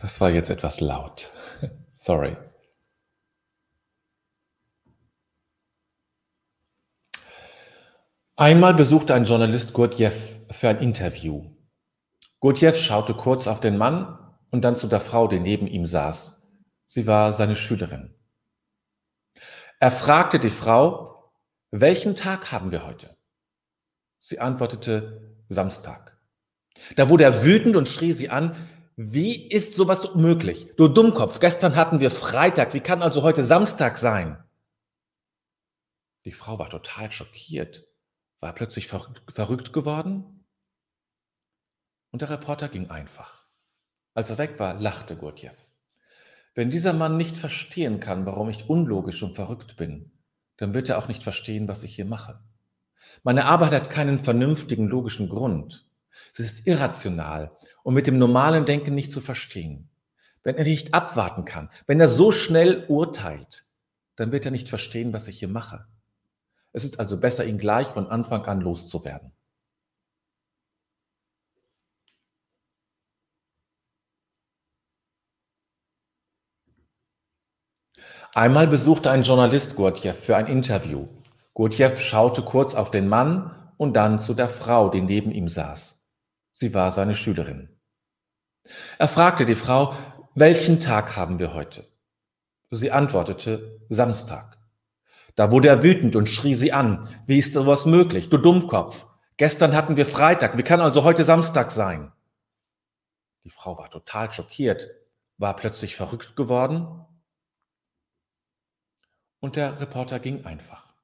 Das 0.00 0.20
war 0.20 0.30
jetzt 0.30 0.50
etwas 0.50 0.80
laut. 0.80 1.30
Sorry. 1.94 2.36
Einmal 8.36 8.72
besuchte 8.72 9.14
ein 9.14 9.24
Journalist 9.24 9.74
Gurdjieff 9.74 10.40
für 10.50 10.70
ein 10.70 10.78
Interview. 10.78 11.54
Gurdjieff 12.40 12.78
schaute 12.78 13.12
kurz 13.12 13.46
auf 13.46 13.60
den 13.60 13.76
Mann 13.76 14.18
und 14.50 14.62
dann 14.62 14.76
zu 14.76 14.86
der 14.86 15.02
Frau, 15.02 15.28
die 15.28 15.40
neben 15.40 15.66
ihm 15.66 15.84
saß. 15.84 16.48
Sie 16.86 17.06
war 17.06 17.34
seine 17.34 17.54
Schülerin. 17.54 18.14
Er 19.78 19.90
fragte 19.90 20.38
die 20.38 20.50
Frau, 20.50 21.30
welchen 21.70 22.14
Tag 22.14 22.50
haben 22.50 22.72
wir 22.72 22.86
heute? 22.86 23.16
Sie 24.18 24.40
antwortete, 24.40 25.36
Samstag. 25.50 26.18
Da 26.96 27.10
wurde 27.10 27.24
er 27.24 27.44
wütend 27.44 27.76
und 27.76 27.88
schrie 27.88 28.12
sie 28.12 28.30
an, 28.30 28.56
wie 29.02 29.48
ist 29.48 29.76
sowas 29.76 30.14
möglich? 30.14 30.74
Du 30.76 30.86
Dummkopf, 30.86 31.40
gestern 31.40 31.74
hatten 31.74 32.00
wir 32.00 32.10
Freitag, 32.10 32.74
wie 32.74 32.80
kann 32.80 33.00
also 33.00 33.22
heute 33.22 33.44
Samstag 33.44 33.96
sein? 33.96 34.44
Die 36.26 36.32
Frau 36.32 36.58
war 36.58 36.68
total 36.68 37.10
schockiert. 37.10 37.86
War 38.40 38.52
plötzlich 38.52 38.88
verrückt 38.88 39.72
geworden? 39.72 40.44
Und 42.10 42.20
der 42.20 42.28
Reporter 42.28 42.68
ging 42.68 42.90
einfach. 42.90 43.46
Als 44.12 44.28
er 44.28 44.36
weg 44.36 44.58
war, 44.58 44.74
lachte 44.74 45.16
Gurdjieff. 45.16 45.56
Wenn 46.54 46.68
dieser 46.68 46.92
Mann 46.92 47.16
nicht 47.16 47.38
verstehen 47.38 48.00
kann, 48.00 48.26
warum 48.26 48.50
ich 48.50 48.68
unlogisch 48.68 49.22
und 49.22 49.34
verrückt 49.34 49.78
bin, 49.78 50.12
dann 50.58 50.74
wird 50.74 50.90
er 50.90 50.98
auch 50.98 51.08
nicht 51.08 51.22
verstehen, 51.22 51.68
was 51.68 51.84
ich 51.84 51.94
hier 51.94 52.04
mache. 52.04 52.44
Meine 53.22 53.46
Arbeit 53.46 53.72
hat 53.72 53.88
keinen 53.88 54.18
vernünftigen, 54.22 54.88
logischen 54.88 55.30
Grund. 55.30 55.89
Sie 56.32 56.42
ist 56.42 56.66
irrational 56.66 57.56
und 57.82 57.94
mit 57.94 58.06
dem 58.06 58.18
normalen 58.18 58.64
Denken 58.64 58.94
nicht 58.94 59.12
zu 59.12 59.20
verstehen. 59.20 59.88
Wenn 60.42 60.56
er 60.56 60.64
nicht 60.64 60.94
abwarten 60.94 61.44
kann, 61.44 61.70
wenn 61.86 62.00
er 62.00 62.08
so 62.08 62.32
schnell 62.32 62.86
urteilt, 62.88 63.66
dann 64.16 64.32
wird 64.32 64.44
er 64.44 64.50
nicht 64.50 64.68
verstehen, 64.68 65.12
was 65.12 65.28
ich 65.28 65.38
hier 65.38 65.48
mache. 65.48 65.86
Es 66.72 66.84
ist 66.84 67.00
also 67.00 67.18
besser, 67.18 67.44
ihn 67.44 67.58
gleich 67.58 67.88
von 67.88 68.06
Anfang 68.06 68.44
an 68.46 68.60
loszuwerden. 68.60 69.32
Einmal 78.32 78.68
besuchte 78.68 79.10
ein 79.10 79.24
Journalist 79.24 79.74
Gurdjieff 79.74 80.24
für 80.24 80.36
ein 80.36 80.46
Interview. 80.46 81.08
Gurdjieff 81.54 82.00
schaute 82.00 82.42
kurz 82.42 82.76
auf 82.76 82.92
den 82.92 83.08
Mann 83.08 83.54
und 83.76 83.94
dann 83.94 84.20
zu 84.20 84.34
der 84.34 84.48
Frau, 84.48 84.88
die 84.88 85.00
neben 85.00 85.32
ihm 85.32 85.48
saß. 85.48 85.99
Sie 86.60 86.74
war 86.74 86.90
seine 86.90 87.14
Schülerin. 87.14 87.74
Er 88.98 89.08
fragte 89.08 89.46
die 89.46 89.54
Frau, 89.54 89.94
welchen 90.34 90.78
Tag 90.78 91.16
haben 91.16 91.38
wir 91.38 91.54
heute? 91.54 91.90
Sie 92.68 92.90
antwortete, 92.90 93.80
Samstag. 93.88 94.58
Da 95.36 95.52
wurde 95.52 95.68
er 95.68 95.82
wütend 95.82 96.16
und 96.16 96.28
schrie 96.28 96.52
sie 96.52 96.70
an. 96.70 97.08
Wie 97.24 97.38
ist 97.38 97.54
sowas 97.54 97.86
möglich? 97.86 98.28
Du 98.28 98.36
Dummkopf. 98.36 99.06
Gestern 99.38 99.74
hatten 99.74 99.96
wir 99.96 100.04
Freitag. 100.04 100.58
Wie 100.58 100.62
kann 100.62 100.82
also 100.82 101.02
heute 101.02 101.24
Samstag 101.24 101.70
sein? 101.70 102.12
Die 103.44 103.50
Frau 103.50 103.78
war 103.78 103.88
total 103.88 104.30
schockiert, 104.30 104.86
war 105.38 105.56
plötzlich 105.56 105.96
verrückt 105.96 106.36
geworden 106.36 107.06
und 109.38 109.56
der 109.56 109.80
Reporter 109.80 110.20
ging 110.20 110.44
einfach. 110.44 110.94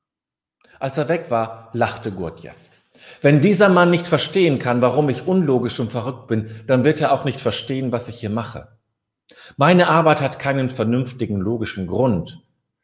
Als 0.78 0.98
er 0.98 1.08
weg 1.08 1.30
war, 1.30 1.70
lachte 1.72 2.12
Gurdjieff. 2.12 2.75
Wenn 3.20 3.40
dieser 3.40 3.68
Mann 3.68 3.90
nicht 3.90 4.06
verstehen 4.06 4.58
kann, 4.58 4.82
warum 4.82 5.08
ich 5.08 5.26
unlogisch 5.26 5.78
und 5.80 5.92
verrückt 5.92 6.26
bin, 6.26 6.50
dann 6.66 6.84
wird 6.84 7.00
er 7.00 7.12
auch 7.12 7.24
nicht 7.24 7.40
verstehen, 7.40 7.92
was 7.92 8.08
ich 8.08 8.20
hier 8.20 8.30
mache. 8.30 8.68
Meine 9.56 9.88
Arbeit 9.88 10.20
hat 10.20 10.38
keinen 10.38 10.70
vernünftigen, 10.70 11.40
logischen 11.40 11.86
Grund. 11.86 12.42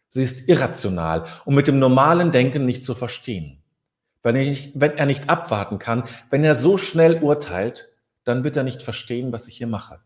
Sie 0.08 0.22
ist 0.22 0.48
irrational 0.48 1.26
und 1.44 1.54
mit 1.54 1.68
dem 1.68 1.78
normalen 1.78 2.32
Denken 2.32 2.64
nicht 2.64 2.84
zu 2.84 2.94
verstehen. 2.94 3.62
Wenn 4.22 4.36
er, 4.36 4.44
nicht, 4.44 4.72
wenn 4.74 4.98
er 4.98 5.06
nicht 5.06 5.28
abwarten 5.28 5.78
kann, 5.78 6.04
wenn 6.30 6.44
er 6.44 6.54
so 6.54 6.78
schnell 6.78 7.22
urteilt, 7.22 7.88
dann 8.24 8.44
wird 8.44 8.56
er 8.56 8.62
nicht 8.62 8.82
verstehen, 8.82 9.32
was 9.32 9.48
ich 9.48 9.56
hier 9.56 9.66
mache. 9.66 10.00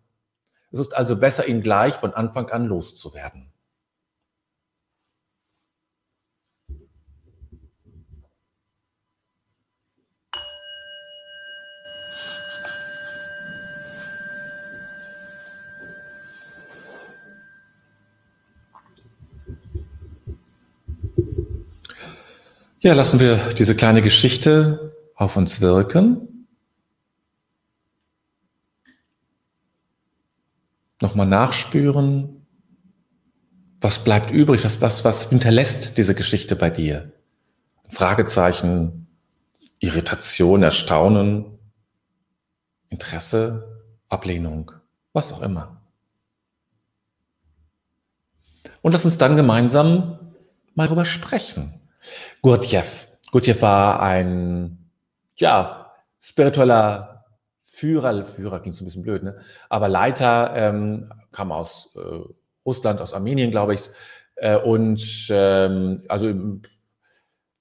Es 0.73 0.81
ist 0.81 0.97
also 0.97 1.17
besser, 1.17 1.47
ihn 1.47 1.61
gleich 1.61 1.95
von 1.95 2.15
Anfang 2.15 2.49
an 2.51 2.67
loszuwerden. 2.67 3.53
Ja, 22.87 22.95
lassen 22.95 23.19
wir 23.19 23.53
diese 23.53 23.75
kleine 23.75 24.01
Geschichte 24.01 24.97
auf 25.17 25.37
uns 25.37 25.61
wirken. 25.61 26.47
Nochmal 31.03 31.27
nachspüren. 31.27 32.47
Was 33.81 34.05
bleibt 34.05 34.31
übrig? 34.31 34.63
Was, 34.63 34.81
was, 34.81 35.05
was 35.05 35.31
hinterlässt 35.31 35.99
diese 35.99 36.15
Geschichte 36.15 36.55
bei 36.55 36.71
dir? 36.71 37.11
Fragezeichen, 37.89 39.09
Irritation, 39.81 40.63
Erstaunen, 40.63 41.59
Interesse, 42.89 43.83
Ablehnung, 44.09 44.71
was 45.13 45.33
auch 45.33 45.43
immer. 45.43 45.83
Und 48.81 48.93
lass 48.93 49.05
uns 49.05 49.19
dann 49.19 49.35
gemeinsam 49.35 50.37
mal 50.77 50.85
darüber 50.85 51.05
sprechen. 51.05 51.81
Gurdjieff. 52.43 53.09
Gurdjieff 53.31 53.63
war 53.63 54.01
ein, 54.01 54.91
ja, 55.37 55.93
spiritueller 56.21 57.25
Führer, 57.65 58.25
Führer 58.25 58.61
klingt 58.61 58.75
so 58.75 58.85
ein 58.85 58.87
bisschen 58.87 59.03
blöd, 59.03 59.23
ne? 59.23 59.39
aber 59.69 59.89
Leiter, 59.89 60.53
ähm, 60.55 61.13
kam 61.33 61.53
aus 61.53 61.95
äh, 61.97 62.21
Russland, 62.65 63.01
aus 63.01 63.13
Armenien, 63.13 63.51
glaube 63.51 63.75
ich, 63.75 63.91
äh, 64.37 64.57
und 64.57 65.29
ähm, 65.31 66.03
also 66.09 66.29
im, 66.29 66.63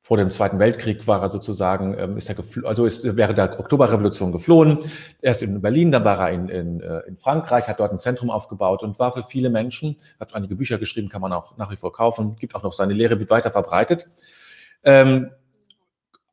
vor 0.06 0.18
dem 0.18 0.30
Zweiten 0.30 0.60
Weltkrieg 0.60 1.08
war 1.08 1.24
er 1.24 1.30
sozusagen, 1.30 1.98
ähm, 1.98 2.16
ist 2.16 2.30
er 2.30 2.36
also 2.66 2.86
ist 2.86 3.18
während 3.18 3.40
der 3.40 3.60
Oktoberrevolution 3.60 4.32
geflohen. 4.32 4.78
Er 5.20 5.32
ist 5.32 5.42
in 5.42 5.60
Berlin, 5.64 5.92
dann 5.92 6.06
war 6.06 6.20
er 6.20 6.32
in, 6.32 6.48
in, 6.48 6.80
äh, 6.80 7.00
in 7.08 7.18
Frankreich, 7.18 7.68
hat 7.68 7.80
dort 7.80 7.92
ein 7.92 7.98
Zentrum 7.98 8.30
aufgebaut 8.30 8.84
und 8.84 9.00
war 9.00 9.14
für 9.14 9.24
viele 9.24 9.50
Menschen, 9.50 9.98
hat 10.20 10.36
einige 10.36 10.56
Bücher 10.56 10.78
geschrieben, 10.78 11.10
kann 11.10 11.22
man 11.22 11.34
auch 11.34 11.58
nach 11.58 11.72
wie 11.72 11.76
vor 11.76 11.92
kaufen, 11.92 12.36
gibt 12.36 12.54
auch 12.54 12.62
noch 12.62 12.74
seine 12.74 12.94
Lehre, 12.94 13.18
wird 13.18 13.32
weiter 13.32 13.50
verbreitet. 13.50 14.08
Ähm, 14.84 15.32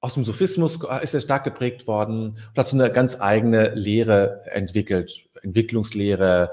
aus 0.01 0.13
dem 0.13 0.25
Sophismus 0.27 0.79
ist 1.01 1.15
er 1.15 1.21
stark 1.23 1.45
geprägt 1.45 1.87
worden 1.87 2.37
und 2.51 2.59
hat 2.59 2.69
so 2.69 2.77
eine 2.77 2.91
ganz 2.91 3.23
eigene 3.23 3.71
Lehre 3.71 4.43
entwickelt, 4.51 5.31
Entwicklungslehre, 5.41 6.51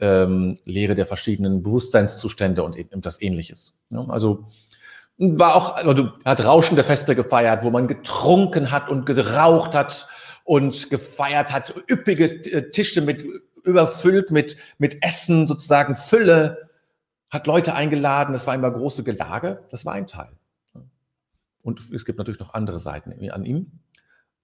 ähm, 0.00 0.58
Lehre 0.64 0.96
der 0.96 1.06
verschiedenen 1.06 1.62
Bewusstseinszustände 1.62 2.64
und 2.64 2.76
eben 2.76 3.02
das 3.02 3.22
Ähnliches. 3.22 3.78
Ja, 3.90 4.04
also 4.08 4.48
war 5.18 5.54
auch, 5.54 5.76
also 5.76 6.10
hat 6.24 6.44
rauschende 6.44 6.84
Feste 6.84 7.14
gefeiert, 7.14 7.64
wo 7.64 7.70
man 7.70 7.88
getrunken 7.88 8.70
hat 8.70 8.88
und 8.88 9.06
geraucht 9.06 9.74
hat 9.74 10.08
und 10.44 10.90
gefeiert 10.90 11.52
hat, 11.52 11.74
üppige 11.90 12.24
äh, 12.24 12.70
Tische 12.70 13.00
mit 13.00 13.24
überfüllt 13.64 14.30
mit 14.30 14.56
mit 14.78 15.02
Essen 15.02 15.46
sozusagen 15.46 15.96
Fülle, 15.96 16.68
hat 17.30 17.46
Leute 17.46 17.74
eingeladen. 17.74 18.32
Das 18.32 18.46
war 18.46 18.54
immer 18.54 18.70
große 18.70 19.02
Gelage. 19.02 19.64
Das 19.70 19.84
war 19.84 19.94
ein 19.94 20.06
Teil. 20.06 20.32
Und 21.62 21.90
es 21.92 22.04
gibt 22.04 22.18
natürlich 22.18 22.38
noch 22.38 22.54
andere 22.54 22.78
Seiten 22.78 23.12
an 23.30 23.44
ihm. 23.44 23.80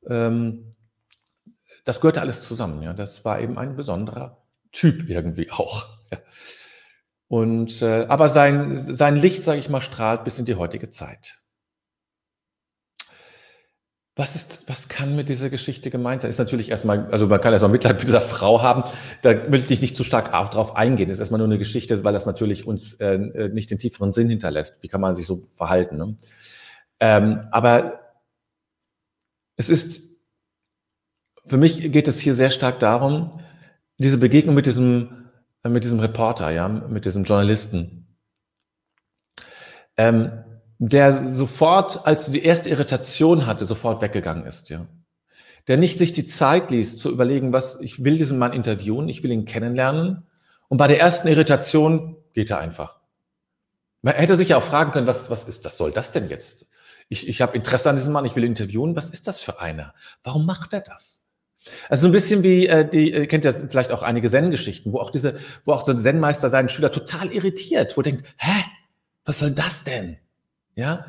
Ähm, 0.08 0.74
das 1.84 2.00
gehörte 2.00 2.20
alles 2.20 2.42
zusammen. 2.42 2.82
Ja. 2.82 2.92
Das 2.92 3.24
war 3.24 3.40
eben 3.40 3.58
ein 3.58 3.76
besonderer 3.76 4.42
Typ 4.72 5.08
irgendwie 5.08 5.50
auch. 5.50 5.86
Und, 7.32 7.80
äh, 7.80 8.04
aber 8.10 8.28
sein, 8.28 8.76
sein 8.76 9.16
Licht, 9.16 9.42
sage 9.42 9.58
ich 9.58 9.70
mal, 9.70 9.80
strahlt 9.80 10.22
bis 10.22 10.38
in 10.38 10.44
die 10.44 10.56
heutige 10.56 10.90
Zeit. 10.90 11.40
Was, 14.14 14.36
ist, 14.36 14.64
was 14.66 14.88
kann 14.88 15.16
mit 15.16 15.30
dieser 15.30 15.48
Geschichte 15.48 15.88
gemeint 15.88 16.20
sein? 16.20 16.30
Ist 16.30 16.36
natürlich 16.36 16.68
erstmal, 16.68 17.06
also 17.06 17.26
man 17.28 17.40
kann 17.40 17.54
erstmal 17.54 17.72
Mitleid 17.72 17.96
mit 17.96 18.06
dieser 18.06 18.20
Frau 18.20 18.60
haben. 18.60 18.84
Da 19.22 19.50
will 19.50 19.64
ich 19.66 19.80
nicht 19.80 19.96
zu 19.96 20.04
stark 20.04 20.30
drauf 20.50 20.76
eingehen. 20.76 21.08
Das 21.08 21.16
ist 21.16 21.20
erstmal 21.20 21.38
nur 21.38 21.48
eine 21.48 21.56
Geschichte, 21.56 22.04
weil 22.04 22.12
das 22.12 22.26
natürlich 22.26 22.66
uns 22.66 23.00
äh, 23.00 23.16
nicht 23.16 23.70
den 23.70 23.78
tieferen 23.78 24.12
Sinn 24.12 24.28
hinterlässt. 24.28 24.82
Wie 24.82 24.88
kann 24.88 25.00
man 25.00 25.14
sich 25.14 25.24
so 25.26 25.48
verhalten? 25.54 25.96
Ne? 25.96 26.16
Ähm, 27.00 27.48
aber 27.50 28.12
es 29.56 29.70
ist, 29.70 30.18
für 31.46 31.56
mich 31.56 31.90
geht 31.92 32.08
es 32.08 32.20
hier 32.20 32.34
sehr 32.34 32.50
stark 32.50 32.78
darum, 32.78 33.40
diese 33.96 34.18
Begegnung 34.18 34.54
mit 34.54 34.66
diesem, 34.66 35.21
mit 35.68 35.84
diesem 35.84 36.00
Reporter, 36.00 36.50
ja, 36.50 36.68
mit 36.68 37.04
diesem 37.04 37.24
Journalisten, 37.24 38.16
ähm, 39.96 40.44
der 40.78 41.30
sofort, 41.30 42.06
als 42.06 42.30
die 42.30 42.42
erste 42.42 42.70
Irritation 42.70 43.46
hatte, 43.46 43.64
sofort 43.64 44.02
weggegangen 44.02 44.44
ist, 44.44 44.70
ja. 44.70 44.86
Der 45.68 45.76
nicht 45.76 45.96
sich 45.96 46.10
die 46.10 46.26
Zeit 46.26 46.72
ließ, 46.72 46.98
zu 46.98 47.08
überlegen, 47.08 47.52
was, 47.52 47.80
ich 47.80 48.02
will 48.02 48.16
diesen 48.16 48.36
Mann 48.36 48.52
interviewen, 48.52 49.08
ich 49.08 49.22
will 49.22 49.30
ihn 49.30 49.44
kennenlernen. 49.44 50.26
Und 50.68 50.78
bei 50.78 50.88
der 50.88 50.98
ersten 50.98 51.28
Irritation 51.28 52.16
geht 52.32 52.50
er 52.50 52.58
einfach. 52.58 52.98
Man 54.00 54.14
hätte 54.14 54.36
sich 54.36 54.48
ja 54.48 54.56
auch 54.56 54.64
fragen 54.64 54.90
können, 54.90 55.06
was, 55.06 55.30
was 55.30 55.46
ist 55.46 55.64
das, 55.64 55.76
soll 55.76 55.92
das 55.92 56.10
denn 56.10 56.28
jetzt? 56.28 56.66
ich, 57.12 57.28
ich 57.28 57.42
habe 57.42 57.54
Interesse 57.54 57.90
an 57.90 57.96
diesem 57.96 58.14
Mann, 58.14 58.24
ich 58.24 58.36
will 58.36 58.44
interviewen. 58.44 58.96
Was 58.96 59.10
ist 59.10 59.28
das 59.28 59.38
für 59.38 59.60
einer? 59.60 59.94
Warum 60.24 60.46
macht 60.46 60.72
er 60.72 60.80
das? 60.80 61.21
Also 61.88 62.02
so 62.02 62.08
ein 62.08 62.12
bisschen 62.12 62.42
wie, 62.42 62.66
äh, 62.66 62.88
die 62.88 63.12
äh, 63.12 63.26
kennt 63.26 63.44
ja 63.44 63.52
vielleicht 63.52 63.92
auch 63.92 64.02
einige 64.02 64.28
Zen-Geschichten, 64.28 64.92
wo 64.92 64.98
auch 64.98 65.10
diese, 65.10 65.38
wo 65.64 65.72
auch 65.72 65.84
so 65.84 65.92
ein 65.92 65.98
Zen-Meister 65.98 66.50
seinen 66.50 66.68
Schüler 66.68 66.90
total 66.90 67.32
irritiert, 67.32 67.96
wo 67.96 68.02
denkt, 68.02 68.24
hä, 68.36 68.64
was 69.24 69.38
soll 69.38 69.52
das 69.52 69.84
denn? 69.84 70.18
Ja, 70.74 71.06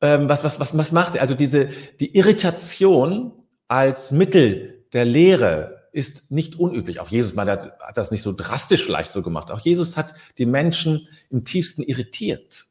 ähm, 0.00 0.28
was, 0.28 0.42
was, 0.44 0.58
was, 0.58 0.76
was 0.76 0.92
macht 0.92 1.16
er? 1.16 1.22
Also 1.22 1.34
diese, 1.34 1.68
die 2.00 2.16
Irritation 2.16 3.32
als 3.68 4.10
Mittel 4.10 4.84
der 4.92 5.04
Lehre 5.04 5.88
ist 5.92 6.30
nicht 6.30 6.56
unüblich. 6.58 7.00
Auch 7.00 7.08
Jesus 7.08 7.34
mal 7.34 7.48
hat 7.48 7.96
das 7.96 8.10
nicht 8.10 8.22
so 8.22 8.32
drastisch 8.32 8.84
vielleicht 8.84 9.12
so 9.12 9.22
gemacht. 9.22 9.50
Auch 9.50 9.60
Jesus 9.60 9.96
hat 9.96 10.14
die 10.38 10.46
Menschen 10.46 11.08
im 11.30 11.44
tiefsten 11.44 11.82
irritiert 11.82 12.66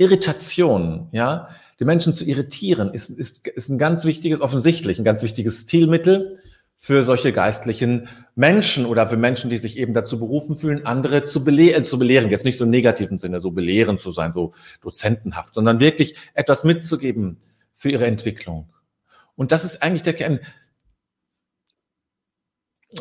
Irritation, 0.00 1.08
ja, 1.12 1.50
die 1.78 1.84
Menschen 1.84 2.14
zu 2.14 2.24
irritieren, 2.24 2.94
ist, 2.94 3.10
ist, 3.10 3.46
ist 3.46 3.68
ein 3.68 3.76
ganz 3.76 4.06
wichtiges, 4.06 4.40
offensichtlich 4.40 4.98
ein 4.98 5.04
ganz 5.04 5.22
wichtiges 5.22 5.60
Stilmittel 5.60 6.38
für 6.74 7.02
solche 7.02 7.34
geistlichen 7.34 8.08
Menschen 8.34 8.86
oder 8.86 9.06
für 9.06 9.18
Menschen, 9.18 9.50
die 9.50 9.58
sich 9.58 9.76
eben 9.76 9.92
dazu 9.92 10.18
berufen 10.18 10.56
fühlen, 10.56 10.86
andere 10.86 11.24
zu, 11.24 11.44
bele 11.44 11.74
äh, 11.74 11.82
zu 11.82 11.98
belehren. 11.98 12.30
Jetzt 12.30 12.46
nicht 12.46 12.56
so 12.56 12.64
im 12.64 12.70
negativen 12.70 13.18
Sinne, 13.18 13.40
so 13.40 13.50
belehren 13.50 13.98
zu 13.98 14.10
sein, 14.10 14.32
so 14.32 14.54
dozentenhaft, 14.80 15.54
sondern 15.54 15.80
wirklich 15.80 16.14
etwas 16.32 16.64
mitzugeben 16.64 17.36
für 17.74 17.90
ihre 17.90 18.06
Entwicklung. 18.06 18.72
Und 19.36 19.52
das 19.52 19.64
ist 19.64 19.82
eigentlich 19.82 20.02
der 20.02 20.14
Kern. 20.14 20.40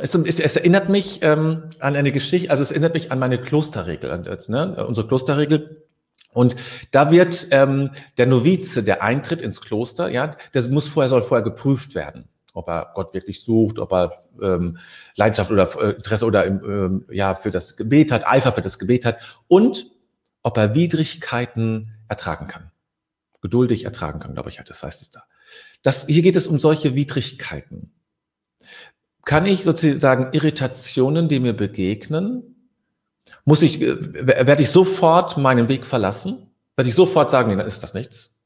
Es, 0.01 0.13
es, 0.13 0.41
es 0.41 0.55
erinnert 0.57 0.89
mich 0.89 1.19
ähm, 1.21 1.69
an 1.79 1.95
eine 1.95 2.11
Geschichte, 2.11 2.51
also 2.51 2.61
es 2.61 2.71
erinnert 2.71 2.93
mich 2.93 3.13
an 3.13 3.19
meine 3.19 3.41
Klosterregel, 3.41 4.11
an, 4.11 4.27
ne, 4.49 4.85
unsere 4.85 5.07
Klosterregel. 5.07 5.85
Und 6.31 6.55
da 6.91 7.11
wird 7.11 7.47
ähm, 7.51 7.91
der 8.17 8.27
Novize, 8.27 8.83
der 8.83 9.01
eintritt 9.01 9.41
ins 9.41 9.61
Kloster, 9.61 10.09
ja, 10.09 10.35
der 10.53 10.67
muss 10.69 10.87
vorher 10.87 11.09
soll 11.09 11.23
vorher 11.23 11.43
geprüft 11.43 11.95
werden, 11.95 12.29
ob 12.53 12.69
er 12.69 12.91
Gott 12.93 13.13
wirklich 13.13 13.43
sucht, 13.43 13.79
ob 13.79 13.91
er 13.91 14.23
ähm, 14.41 14.77
Leidenschaft 15.15 15.51
oder 15.51 15.67
äh, 15.81 15.91
Interesse 15.91 16.25
oder 16.25 16.45
ähm, 16.45 17.05
ja 17.11 17.33
für 17.33 17.49
das 17.49 17.77
Gebet 17.77 18.11
hat, 18.11 18.27
Eifer 18.27 18.51
für 18.51 18.61
das 18.61 18.77
Gebet 18.77 19.05
hat 19.05 19.17
und 19.47 19.85
ob 20.43 20.57
er 20.57 20.75
Widrigkeiten 20.75 21.95
ertragen 22.07 22.47
kann, 22.47 22.71
geduldig 23.41 23.85
ertragen 23.85 24.19
kann, 24.19 24.35
glaube 24.35 24.49
ich, 24.49 24.61
das 24.63 24.83
heißt 24.83 25.01
es 25.01 25.09
da. 25.09 25.23
Das, 25.81 26.05
hier 26.07 26.21
geht 26.21 26.35
es 26.35 26.47
um 26.47 26.59
solche 26.59 26.95
Widrigkeiten. 26.95 27.93
Kann 29.25 29.45
ich 29.45 29.63
sozusagen 29.63 30.33
Irritationen, 30.33 31.27
die 31.27 31.39
mir 31.39 31.53
begegnen, 31.53 32.58
muss 33.49 33.63
ich, 33.63 33.81
äh, 33.81 34.27
werde 34.27 34.61
ich 34.61 34.69
sofort 34.69 35.35
meinen 35.37 35.69
Weg 35.69 35.87
verlassen? 35.87 36.51
Werde 36.75 36.87
ich 36.87 36.93
sofort 36.93 37.31
sagen, 37.31 37.49
nee, 37.49 37.55
dann 37.55 37.65
ist 37.65 37.81
das 37.81 37.95
nichts? 37.95 38.37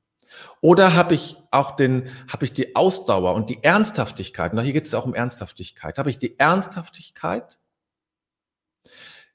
Oder 0.61 0.93
habe 0.93 1.13
ich 1.13 1.35
auch 1.51 1.75
den, 1.75 2.07
habe 2.31 2.45
ich 2.45 2.53
die 2.53 2.77
Ausdauer 2.77 3.35
und 3.35 3.49
die 3.49 3.61
Ernsthaftigkeit, 3.61 4.53
na, 4.53 4.61
hier 4.61 4.71
geht 4.71 4.85
es 4.85 4.93
ja 4.93 4.99
auch 4.99 5.05
um 5.05 5.13
Ernsthaftigkeit, 5.13 5.97
habe 5.97 6.09
ich 6.09 6.19
die 6.19 6.39
Ernsthaftigkeit, 6.39 7.59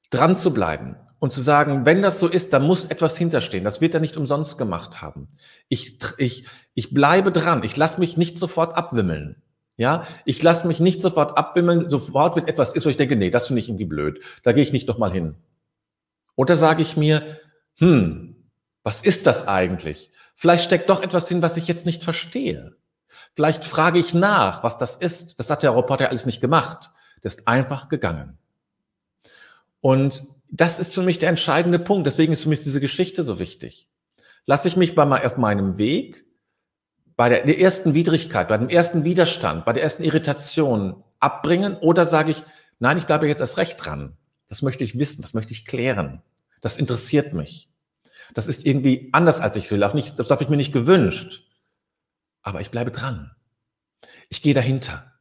dran 0.09 0.35
zu 0.35 0.55
bleiben 0.55 0.97
und 1.19 1.35
zu 1.35 1.43
sagen, 1.43 1.85
wenn 1.85 2.01
das 2.01 2.19
so 2.19 2.29
ist, 2.29 2.55
dann 2.55 2.63
muss 2.63 2.87
etwas 2.87 3.19
hinterstehen. 3.19 3.63
Das 3.63 3.83
wird 3.83 3.93
er 3.93 4.01
nicht 4.01 4.17
umsonst 4.17 4.57
gemacht 4.57 5.03
haben. 5.03 5.29
Ich, 5.69 5.99
ich, 6.17 6.47
ich 6.73 6.95
bleibe 6.95 7.31
dran. 7.31 7.63
Ich 7.63 7.77
lasse 7.77 8.01
mich 8.01 8.17
nicht 8.17 8.39
sofort 8.39 8.75
abwimmeln. 8.75 9.43
Ja, 9.77 10.07
ich 10.25 10.43
lasse 10.43 10.67
mich 10.67 10.81
nicht 10.81 11.03
sofort 11.03 11.37
abwimmeln. 11.37 11.91
Sofort, 11.91 12.37
wenn 12.37 12.49
etwas 12.49 12.75
ist, 12.75 12.87
wo 12.87 12.91
ich 12.91 12.97
denke, 12.97 13.17
nee, 13.17 13.31
das 13.31 13.49
finde 13.49 13.61
ich 13.61 13.69
irgendwie 13.69 13.85
blöd. 13.85 14.25
Da 14.45 14.53
gehe 14.53 14.63
ich 14.63 14.73
nicht 14.73 14.89
nochmal 14.89 15.13
hin. 15.13 15.37
Oder 16.39 16.55
sage 16.55 16.83
ich 16.83 16.97
mir, 16.97 17.37
hm, 17.79 18.37
was 18.85 19.01
ist 19.01 19.27
das 19.27 19.49
eigentlich? 19.49 20.13
Vielleicht 20.37 20.63
steckt 20.63 20.89
doch 20.89 21.03
etwas 21.03 21.29
hin, 21.29 21.43
was 21.43 21.57
ich 21.57 21.67
jetzt 21.67 21.85
nicht 21.85 22.05
verstehe. 22.05 22.77
Vielleicht 23.35 23.65
frage 23.65 23.99
ich 23.99 24.15
nach, 24.15 24.63
was 24.63 24.77
das 24.77 24.95
ist. 24.95 25.41
Das 25.41 25.51
hat 25.51 25.65
der 25.65 25.77
Reporter 25.77 26.11
alles 26.11 26.27
nicht 26.27 26.41
gemacht. 26.41 26.93
Der 27.25 27.31
ist 27.31 27.49
einfach 27.49 27.89
gegangen. 27.89 28.39
Und 29.81 30.23
das 30.49 30.79
ist 30.79 30.95
für 30.95 31.03
mich 31.03 31.19
der 31.19 31.29
entscheidende 31.29 31.81
Punkt. 31.81 32.07
Deswegen 32.07 32.33
ist 32.33 32.45
für 32.45 32.51
mich 32.51 32.61
diese 32.61 32.81
Geschichte 32.81 33.25
so 33.25 33.41
wichtig. 33.41 33.89
Lasse 34.47 34.69
ich 34.69 34.77
mich 34.77 34.95
bei, 34.95 35.27
auf 35.27 35.39
meinem 35.39 35.77
Weg, 35.77 36.25
bei 37.17 37.29
der, 37.29 37.47
der 37.47 37.59
ersten 37.59 37.95
Widrigkeit, 37.95 38.47
bei 38.47 38.59
dem 38.59 38.69
ersten 38.69 39.03
Widerstand, 39.03 39.65
bei 39.65 39.73
der 39.73 39.83
ersten 39.83 40.05
Irritation 40.05 41.03
abbringen 41.19 41.77
oder 41.79 42.07
sage 42.07 42.31
ich, 42.31 42.45
nein, 42.79 42.97
ich 42.97 43.07
bleibe 43.07 43.27
jetzt 43.27 43.41
erst 43.41 43.59
recht 43.59 43.85
dran. 43.85 44.17
Das 44.49 44.63
möchte 44.63 44.83
ich 44.83 44.99
wissen, 44.99 45.23
das 45.23 45.35
möchte 45.35 45.53
ich 45.53 45.67
klären. 45.67 46.23
Das 46.61 46.77
interessiert 46.77 47.35
mich. 47.35 47.69
Das 48.35 48.49
ist 48.49 48.67
irgendwie 48.67 49.09
anders, 49.13 49.41
als 49.41 49.57
ich 49.57 49.71
will. 49.71 49.83
Auch 49.85 49.95
nicht, 49.95 50.19
das 50.19 50.31
habe 50.31 50.43
ich 50.43 50.49
mir 50.49 50.57
nicht 50.57 50.73
gewünscht. 50.73 51.47
Aber 52.43 52.61
ich 52.61 52.71
bleibe 52.71 52.91
dran. 52.91 53.31
Ich 54.29 54.43
gehe 54.43 54.55
dahinter. 54.55 55.13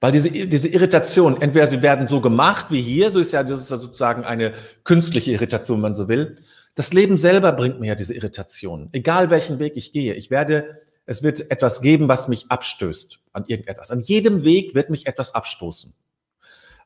Weil 0.00 0.12
diese, 0.12 0.30
diese 0.30 0.68
Irritation, 0.68 1.40
entweder 1.40 1.66
sie 1.66 1.82
werden 1.82 2.06
so 2.06 2.20
gemacht 2.20 2.66
wie 2.70 2.80
hier, 2.80 3.10
so 3.10 3.18
ist 3.18 3.32
ja, 3.32 3.42
das 3.42 3.62
ist 3.62 3.70
ja 3.70 3.78
sozusagen 3.78 4.24
eine 4.24 4.54
künstliche 4.84 5.32
Irritation, 5.32 5.78
wenn 5.78 5.82
man 5.82 5.94
so 5.96 6.08
will. 6.08 6.36
Das 6.76 6.92
Leben 6.92 7.16
selber 7.16 7.50
bringt 7.52 7.80
mir 7.80 7.88
ja 7.88 7.94
diese 7.96 8.14
Irritation. 8.14 8.90
Egal 8.92 9.30
welchen 9.30 9.58
Weg 9.58 9.76
ich 9.76 9.92
gehe, 9.92 10.14
ich 10.14 10.30
werde, 10.30 10.82
es 11.06 11.24
wird 11.24 11.50
etwas 11.50 11.80
geben, 11.80 12.06
was 12.06 12.28
mich 12.28 12.46
abstößt 12.48 13.18
an 13.32 13.44
irgendetwas. 13.48 13.90
An 13.90 14.00
jedem 14.00 14.44
Weg 14.44 14.74
wird 14.74 14.88
mich 14.88 15.06
etwas 15.06 15.34
abstoßen 15.34 15.92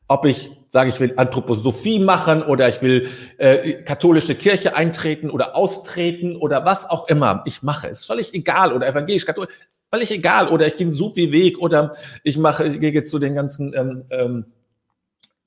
ob 0.07 0.25
ich 0.25 0.51
sage, 0.69 0.89
ich 0.89 0.99
will 0.99 1.13
Anthroposophie 1.17 1.99
machen 1.99 2.43
oder 2.43 2.67
ich 2.69 2.81
will 2.81 3.09
äh, 3.37 3.83
katholische 3.83 4.35
Kirche 4.35 4.75
eintreten 4.75 5.29
oder 5.29 5.55
austreten 5.55 6.35
oder 6.35 6.65
was 6.65 6.89
auch 6.89 7.07
immer 7.07 7.43
ich 7.45 7.63
mache, 7.63 7.87
ist 7.87 8.05
völlig 8.05 8.33
egal 8.33 8.73
oder 8.73 8.87
evangelisch, 8.87 9.25
katholisch, 9.25 9.53
völlig 9.91 10.11
egal 10.11 10.49
oder 10.49 10.67
ich 10.67 10.77
gehe 10.77 10.87
einen 10.87 10.93
Supi-Weg 10.93 11.59
oder 11.59 11.93
ich 12.23 12.37
mache, 12.37 12.67
ich 12.67 12.79
gehe 12.79 13.03
zu 13.03 13.19
den 13.19 13.35
ganzen 13.35 13.73
ähm, 13.73 14.05
ähm, 14.09 14.45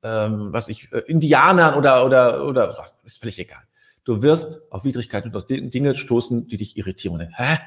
ähm, 0.07 0.53
was 0.53 0.69
ich, 0.69 0.93
äh, 0.93 0.99
Indianern 1.07 1.75
oder, 1.75 2.05
oder, 2.05 2.47
oder 2.47 2.77
was, 2.79 2.99
ist 3.05 3.19
völlig 3.19 3.39
egal. 3.39 3.63
Du 4.05 4.23
wirst 4.23 4.61
auf 4.71 4.85
Widrigkeiten 4.85 5.31
und 5.31 5.37
auf 5.37 5.47
Dinge 5.47 5.97
stoßen, 5.97 6.47
die 6.47 6.57
dich 6.57 6.77
irritieren. 6.77 7.15
Und 7.15 7.21
dann, 7.21 7.35
hä? 7.35 7.59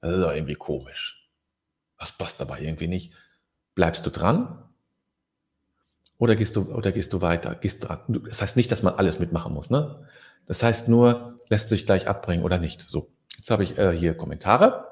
Das 0.00 0.12
ist 0.12 0.22
doch 0.22 0.32
irgendwie 0.32 0.56
komisch. 0.56 1.30
Was 1.96 2.10
passt 2.10 2.40
dabei 2.40 2.60
irgendwie 2.60 2.88
nicht? 2.88 3.12
Bleibst 3.74 4.04
du 4.04 4.10
dran? 4.10 4.64
Oder 6.20 6.36
gehst 6.36 6.54
du, 6.54 6.70
oder 6.70 6.92
gehst 6.92 7.14
du 7.14 7.22
weiter? 7.22 7.54
Gehst 7.54 7.84
du, 7.84 8.20
das 8.28 8.42
heißt 8.42 8.54
nicht, 8.54 8.70
dass 8.70 8.82
man 8.82 8.92
alles 8.94 9.18
mitmachen 9.18 9.54
muss, 9.54 9.70
ne? 9.70 10.06
Das 10.46 10.62
heißt 10.62 10.86
nur, 10.86 11.40
lässt 11.48 11.70
du 11.70 11.74
dich 11.74 11.86
gleich 11.86 12.08
abbringen 12.08 12.44
oder 12.44 12.58
nicht. 12.58 12.84
So, 12.88 13.08
jetzt 13.38 13.50
habe 13.50 13.62
ich 13.62 13.78
äh, 13.78 13.96
hier 13.96 14.14
Kommentare. 14.14 14.84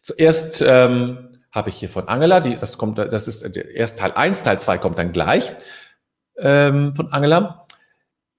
Zuerst 0.00 0.62
ähm, 0.66 1.38
habe 1.52 1.68
ich 1.68 1.76
hier 1.76 1.90
von 1.90 2.08
Angela, 2.08 2.40
die, 2.40 2.56
das 2.56 2.78
kommt, 2.78 2.96
das 2.96 3.28
ist 3.28 3.44
äh, 3.44 3.70
erst 3.74 3.98
Teil 3.98 4.12
1, 4.12 4.42
Teil 4.42 4.58
2 4.58 4.78
kommt 4.78 4.98
dann 4.98 5.12
gleich 5.12 5.52
ähm, 6.38 6.94
von 6.94 7.12
Angela. 7.12 7.66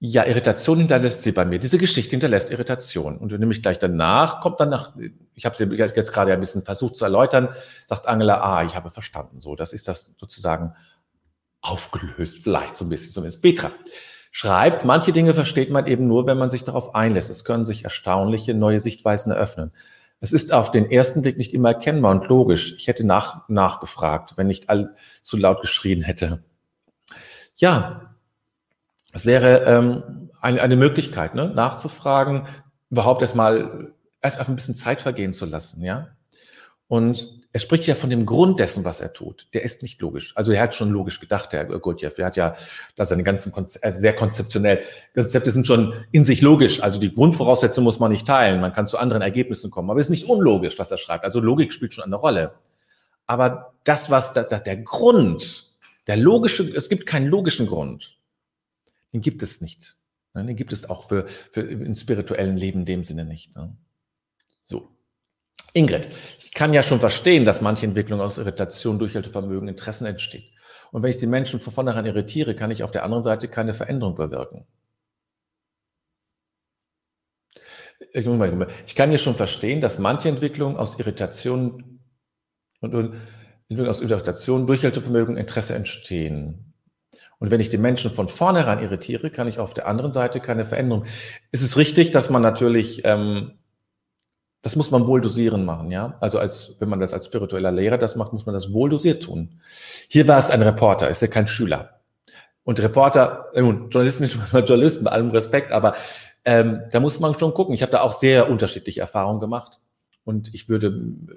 Ja, 0.00 0.24
Irritation 0.24 0.78
hinterlässt 0.78 1.22
sie 1.22 1.30
bei 1.30 1.44
mir. 1.44 1.60
Diese 1.60 1.78
Geschichte 1.78 2.10
hinterlässt 2.10 2.50
Irritation. 2.50 3.16
Und 3.16 3.30
nämlich 3.30 3.62
gleich 3.62 3.78
danach 3.78 4.40
kommt 4.40 4.58
dann 4.58 4.70
nach, 4.70 4.96
ich 5.36 5.44
habe 5.44 5.56
sie 5.56 5.66
jetzt 5.66 6.12
gerade 6.12 6.32
ein 6.32 6.40
bisschen 6.40 6.64
versucht 6.64 6.96
zu 6.96 7.04
erläutern, 7.04 7.50
sagt 7.86 8.08
Angela, 8.08 8.40
ah, 8.40 8.64
ich 8.64 8.74
habe 8.74 8.90
verstanden. 8.90 9.40
So, 9.40 9.54
das 9.54 9.72
ist 9.72 9.86
das 9.86 10.12
sozusagen 10.18 10.74
aufgelöst, 11.62 12.38
vielleicht 12.42 12.76
so 12.76 12.84
ein 12.84 12.88
bisschen 12.88 13.12
zumindest. 13.12 13.40
Petra 13.40 13.70
schreibt, 14.30 14.84
manche 14.84 15.12
Dinge 15.12 15.32
versteht 15.32 15.70
man 15.70 15.86
eben 15.86 16.06
nur, 16.06 16.26
wenn 16.26 16.38
man 16.38 16.50
sich 16.50 16.64
darauf 16.64 16.94
einlässt. 16.94 17.30
Es 17.30 17.44
können 17.44 17.64
sich 17.64 17.84
erstaunliche 17.84 18.54
neue 18.54 18.80
Sichtweisen 18.80 19.32
eröffnen. 19.32 19.72
Es 20.20 20.32
ist 20.32 20.52
auf 20.52 20.70
den 20.70 20.90
ersten 20.90 21.22
Blick 21.22 21.36
nicht 21.36 21.52
immer 21.52 21.70
erkennbar 21.70 22.12
und 22.12 22.28
logisch. 22.28 22.74
Ich 22.76 22.88
hätte 22.88 23.04
nach, 23.04 23.48
nachgefragt, 23.48 24.34
wenn 24.36 24.46
nicht 24.46 24.70
all 24.70 24.94
zu 25.22 25.36
laut 25.36 25.60
geschrien 25.60 26.02
hätte. 26.02 26.44
Ja, 27.56 28.14
es 29.12 29.26
wäre 29.26 29.64
ähm, 29.64 30.30
eine, 30.40 30.62
eine 30.62 30.76
Möglichkeit, 30.76 31.34
ne? 31.34 31.48
nachzufragen, 31.48 32.46
überhaupt 32.90 33.22
erstmal 33.22 33.92
erst 34.20 34.40
ein 34.40 34.54
bisschen 34.54 34.74
Zeit 34.74 35.00
vergehen 35.00 35.32
zu 35.32 35.44
lassen, 35.44 35.82
ja. 35.82 36.08
Und 36.88 37.41
er 37.54 37.60
spricht 37.60 37.86
ja 37.86 37.94
von 37.94 38.08
dem 38.08 38.24
Grund 38.24 38.60
dessen, 38.60 38.84
was 38.84 39.02
er 39.02 39.12
tut. 39.12 39.46
Der 39.52 39.62
ist 39.62 39.82
nicht 39.82 40.00
logisch. 40.00 40.34
Also 40.36 40.52
er 40.52 40.62
hat 40.62 40.74
schon 40.74 40.90
logisch 40.90 41.20
gedacht, 41.20 41.52
Herr 41.52 41.66
Gurdjieff. 41.66 42.18
Er 42.18 42.26
hat 42.26 42.36
ja 42.36 42.56
da 42.96 43.04
seine 43.04 43.24
ganzen 43.24 43.52
Konze 43.52 43.78
also 43.82 44.00
sehr 44.00 44.14
konzeptionell. 44.14 44.82
Konzepte 45.14 45.50
sind 45.50 45.66
schon 45.66 45.92
in 46.12 46.24
sich 46.24 46.40
logisch. 46.40 46.82
Also 46.82 46.98
die 46.98 47.12
Grundvoraussetzungen 47.12 47.84
muss 47.84 48.00
man 48.00 48.10
nicht 48.10 48.26
teilen. 48.26 48.62
Man 48.62 48.72
kann 48.72 48.88
zu 48.88 48.96
anderen 48.96 49.20
Ergebnissen 49.20 49.70
kommen. 49.70 49.90
Aber 49.90 50.00
es 50.00 50.06
ist 50.06 50.10
nicht 50.10 50.28
unlogisch, 50.30 50.78
was 50.78 50.90
er 50.90 50.96
schreibt. 50.96 51.24
Also 51.26 51.40
Logik 51.40 51.74
spielt 51.74 51.92
schon 51.92 52.04
eine 52.04 52.16
Rolle. 52.16 52.54
Aber 53.26 53.74
das, 53.84 54.10
was 54.10 54.32
das, 54.32 54.48
das, 54.48 54.62
der 54.62 54.78
Grund, 54.78 55.72
der 56.06 56.16
logische, 56.16 56.62
es 56.74 56.88
gibt 56.88 57.04
keinen 57.04 57.26
logischen 57.26 57.66
Grund. 57.66 58.16
Den 59.12 59.20
gibt 59.20 59.42
es 59.42 59.60
nicht. 59.60 59.96
Den 60.34 60.56
gibt 60.56 60.72
es 60.72 60.88
auch 60.88 61.06
für, 61.06 61.26
für 61.50 61.60
im 61.60 61.94
spirituellen 61.96 62.56
Leben 62.56 62.80
in 62.80 62.86
dem 62.86 63.04
Sinne 63.04 63.26
nicht. 63.26 63.54
Ne? 63.56 63.76
So. 64.64 64.88
Ingrid, 65.72 66.08
ich 66.38 66.52
kann 66.52 66.74
ja 66.74 66.82
schon 66.82 67.00
verstehen, 67.00 67.44
dass 67.44 67.60
manche 67.60 67.86
Entwicklung 67.86 68.20
aus 68.20 68.38
Irritation, 68.38 68.98
Durchhaltevermögen, 68.98 69.68
Interessen 69.68 70.06
entsteht. 70.06 70.44
Und 70.90 71.02
wenn 71.02 71.10
ich 71.10 71.16
die 71.16 71.26
Menschen 71.26 71.60
von 71.60 71.72
vornherein 71.72 72.04
irritiere, 72.04 72.54
kann 72.54 72.70
ich 72.70 72.82
auf 72.82 72.90
der 72.90 73.04
anderen 73.04 73.22
Seite 73.22 73.48
keine 73.48 73.72
Veränderung 73.72 74.14
bewirken. 74.14 74.66
Ich 78.12 78.94
kann 78.94 79.12
ja 79.12 79.18
schon 79.18 79.34
verstehen, 79.34 79.80
dass 79.80 79.98
manche 79.98 80.28
Entwicklungen 80.28 80.76
aus 80.76 80.98
Irritation 80.98 82.00
und 82.80 82.94
Entwicklung 83.68 83.88
aus 83.88 84.02
Irritation, 84.02 84.66
Durchhaltevermögen, 84.66 85.38
Interesse 85.38 85.74
entstehen. 85.74 86.74
Und 87.38 87.50
wenn 87.50 87.60
ich 87.60 87.70
die 87.70 87.78
Menschen 87.78 88.12
von 88.12 88.28
vornherein 88.28 88.80
irritiere, 88.80 89.30
kann 89.30 89.48
ich 89.48 89.58
auf 89.58 89.72
der 89.72 89.86
anderen 89.88 90.12
Seite 90.12 90.40
keine 90.40 90.66
Veränderung. 90.66 91.06
Es 91.52 91.62
ist 91.62 91.76
richtig, 91.76 92.10
dass 92.10 92.28
man 92.28 92.42
natürlich 92.42 93.00
ähm, 93.04 93.58
das 94.62 94.76
muss 94.76 94.90
man 94.90 95.06
wohl 95.06 95.20
dosieren 95.20 95.64
machen, 95.64 95.90
ja. 95.90 96.16
Also 96.20 96.38
als, 96.38 96.76
wenn 96.78 96.88
man 96.88 97.00
das 97.00 97.12
als 97.12 97.26
spiritueller 97.26 97.72
Lehrer 97.72 97.98
das 97.98 98.16
macht, 98.16 98.32
muss 98.32 98.46
man 98.46 98.54
das 98.54 98.72
wohl 98.72 98.88
dosiert 98.88 99.22
tun. 99.22 99.60
Hier 100.08 100.26
war 100.28 100.38
es 100.38 100.50
ein 100.50 100.62
Reporter, 100.62 101.08
ist 101.08 101.22
ja 101.22 101.28
kein 101.28 101.46
Schüler. 101.46 102.00
Und 102.64 102.80
Reporter, 102.80 103.46
nun, 103.56 103.90
Journalisten 103.90 104.30
Journalisten, 104.52 105.04
bei 105.04 105.10
allem 105.10 105.30
Respekt, 105.30 105.72
aber 105.72 105.94
Ähm, 106.44 106.82
da 106.90 107.00
muss 107.00 107.20
man 107.20 107.38
schon 107.38 107.54
gucken. 107.54 107.74
Ich 107.74 107.82
habe 107.82 107.92
da 107.92 108.00
auch 108.00 108.12
sehr 108.12 108.50
unterschiedliche 108.50 109.00
Erfahrungen 109.00 109.40
gemacht. 109.40 109.78
Und 110.24 110.54
ich 110.54 110.68
würde, 110.68 110.92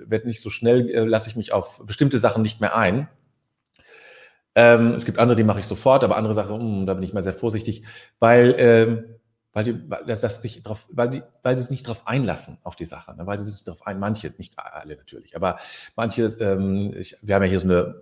werde 0.07 0.27
nicht 0.27 0.41
so 0.41 0.49
schnell, 0.49 0.89
äh, 0.89 1.05
lasse 1.05 1.29
ich 1.29 1.35
mich 1.35 1.53
auf 1.53 1.81
bestimmte 1.85 2.19
Sachen 2.19 2.41
nicht 2.41 2.61
mehr 2.61 2.75
ein. 2.75 3.07
Ähm, 4.55 4.93
es 4.93 5.05
gibt 5.05 5.19
andere, 5.19 5.35
die 5.35 5.43
mache 5.43 5.59
ich 5.59 5.65
sofort, 5.65 6.03
aber 6.03 6.17
andere 6.17 6.33
Sachen, 6.33 6.57
mh, 6.57 6.79
hm, 6.79 6.85
da 6.85 6.93
bin 6.93 7.03
ich 7.03 7.13
mal 7.13 7.23
sehr 7.23 7.33
vorsichtig, 7.33 7.83
weil, 8.19 8.55
ähm, 8.57 9.03
weil, 9.55 9.63
die, 9.63 9.89
weil, 9.89 10.03
das, 10.05 10.19
das 10.19 10.43
nicht 10.43 10.67
drauf, 10.67 10.85
weil, 10.91 11.09
die, 11.09 11.23
weil 11.41 11.55
sie 11.55 11.63
es 11.63 11.69
nicht 11.69 11.87
darauf 11.87 12.05
einlassen, 12.05 12.57
auf 12.63 12.75
die 12.75 12.83
Sache. 12.83 13.15
Ne? 13.15 13.25
Weil 13.25 13.39
sie 13.39 13.49
sich 13.49 13.63
darauf 13.63 13.87
ein, 13.87 13.99
manche, 13.99 14.31
nicht 14.37 14.59
alle 14.59 14.97
natürlich, 14.97 15.35
aber 15.35 15.57
manche, 15.95 16.25
ähm, 16.41 16.93
ich, 16.95 17.17
wir 17.21 17.35
haben 17.35 17.43
ja 17.43 17.49
hier 17.49 17.61
so 17.61 17.69
eine, 17.69 17.95